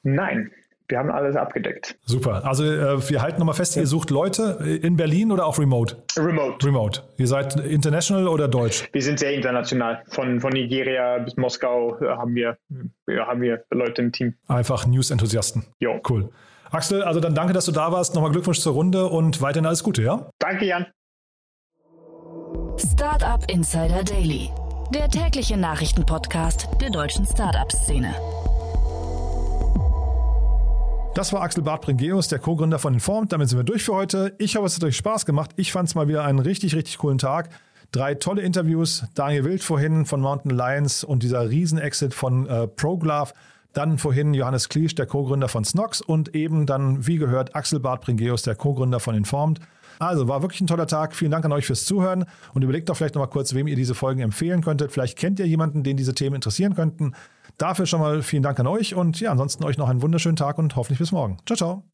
Nein. 0.03 0.51
Wir 0.89 0.99
haben 0.99 1.11
alles 1.11 1.35
abgedeckt. 1.35 1.97
Super. 2.05 2.45
Also 2.45 2.65
äh, 2.65 3.09
wir 3.09 3.23
halten 3.23 3.39
nochmal 3.39 3.55
fest, 3.55 3.75
ja. 3.75 3.83
ihr 3.83 3.87
sucht 3.87 4.11
Leute 4.11 4.79
in 4.83 4.97
Berlin 4.97 5.33
oder 5.33 5.47
auch 5.47 5.59
remote? 5.59 5.97
Remote. 6.19 6.67
Remote. 6.67 7.03
Ihr 7.17 7.27
seid 7.27 7.59
international 7.59 8.29
oder 8.29 8.49
deutsch? 8.49 8.87
Wir 8.93 9.01
sind 9.01 9.19
sehr 9.19 9.33
international. 9.33 10.03
Von, 10.09 10.41
von 10.41 10.53
Nigeria 10.53 11.19
bis 11.19 11.37
Moskau 11.39 11.99
äh, 12.01 12.09
haben 12.09 12.35
wir, 12.35 12.59
ja, 13.07 13.27
haben 13.27 13.41
wir 13.41 13.65
Leute 13.71 14.03
im 14.03 14.13
Team. 14.13 14.35
Einfach 14.47 14.87
News-Enthusiasten. 14.87 15.65
Jo. 15.79 16.01
Cool. 16.07 16.29
Axel, 16.71 17.03
also 17.03 17.21
dann 17.21 17.35
danke, 17.35 17.55
dass 17.55 17.65
du 17.65 17.73
da 17.73 17.91
warst. 17.91 18.15
Nochmal 18.15 18.33
Glückwunsch 18.33 18.61
zur 18.61 18.75
Runde 18.75 19.07
und 19.07 19.41
weiterhin 19.41 19.65
alles 19.65 19.83
Gute, 19.83 20.03
ja? 20.03 20.29
Danke, 20.39 20.67
Jan. 20.67 20.87
Startup 22.77 23.41
Insider 23.51 24.03
Daily 24.05 24.51
der 24.93 25.09
tägliche 25.09 25.57
Nachrichtenpodcast 25.57 26.69
der 26.81 26.91
deutschen 26.91 27.27
Startup-Szene. 27.27 28.15
Das 31.15 31.33
war 31.33 31.43
Axel 31.43 31.63
Barth-Bringeus, 31.63 32.29
der 32.29 32.41
Co-Gründer 32.41 32.79
von 32.79 32.95
Informed. 32.95 33.33
Damit 33.33 33.49
sind 33.49 33.59
wir 33.59 33.65
durch 33.65 33.85
für 33.85 33.95
heute. 33.95 34.35
Ich 34.39 34.57
hoffe, 34.57 34.67
es 34.67 34.77
hat 34.77 34.85
euch 34.85 34.97
Spaß 34.97 35.27
gemacht. 35.27 35.53
Ich 35.57 35.73
fand 35.73 35.89
es 35.89 35.95
mal 35.95 36.09
wieder 36.09 36.25
einen 36.25 36.41
richtig, 36.41 36.75
richtig 36.75 36.99
coolen 36.99 37.19
Tag. 37.19 37.51
Drei 37.93 38.15
tolle 38.15 38.43
Interviews. 38.43 39.05
Daniel 39.15 39.45
Wild 39.45 39.63
vorhin 39.63 40.07
von 40.07 40.21
Mountain 40.21 40.51
Lions 40.51 41.05
und 41.05 41.23
dieser 41.23 41.49
Riesen-Exit 41.49 42.13
von 42.13 42.47
äh, 42.49 42.67
ProGlove. 42.67 43.33
Dann 43.73 43.99
vorhin 43.99 44.35
Johannes 44.35 44.69
Kliesch, 44.69 44.95
der 44.95 45.07
Co-Gründer 45.07 45.49
von 45.49 45.65
Snox 45.65 46.01
und 46.01 46.35
eben 46.35 46.67
dann, 46.67 47.07
wie 47.07 47.17
gehört, 47.17 47.55
Axel 47.55 47.81
Barth-Bringeus, 47.81 48.43
der 48.43 48.57
Co-Gründer 48.57 49.01
von 49.01 49.15
Informed. 49.15 49.61
Also 49.99 50.29
war 50.29 50.43
wirklich 50.43 50.61
ein 50.61 50.67
toller 50.67 50.87
Tag. 50.87 51.15
Vielen 51.15 51.31
Dank 51.31 51.45
an 51.45 51.53
euch 51.53 51.67
fürs 51.67 51.85
Zuhören 51.85 52.25
und 52.53 52.63
überlegt 52.63 52.89
doch 52.89 52.97
vielleicht 52.97 53.15
nochmal 53.15 53.31
kurz, 53.31 53.55
wem 53.55 53.67
ihr 53.67 53.77
diese 53.77 53.95
Folgen 53.95 54.21
empfehlen 54.21 54.63
könntet. 54.63 54.93
Vielleicht 54.93 55.19
kennt 55.19 55.39
ihr 55.39 55.47
jemanden, 55.47 55.83
den 55.83 55.97
diese 55.97 56.15
Themen 56.15 56.37
interessieren 56.37 56.75
könnten. 56.75 57.15
Dafür 57.59 57.87
schon 57.87 58.01
mal 58.01 58.23
vielen 58.23 58.43
Dank 58.43 58.59
an 58.59 58.67
euch 58.67 58.95
und 58.95 59.21
ja, 59.21 59.31
ansonsten 59.31 59.65
euch 59.65 59.79
noch 59.79 59.89
einen 59.89 60.03
wunderschönen 60.03 60.37
Tag 60.37 60.59
und 60.59 60.77
hoffentlich 60.77 60.99
bis 60.99 61.13
morgen. 61.13 61.39
Ciao, 61.47 61.57
ciao. 61.57 61.94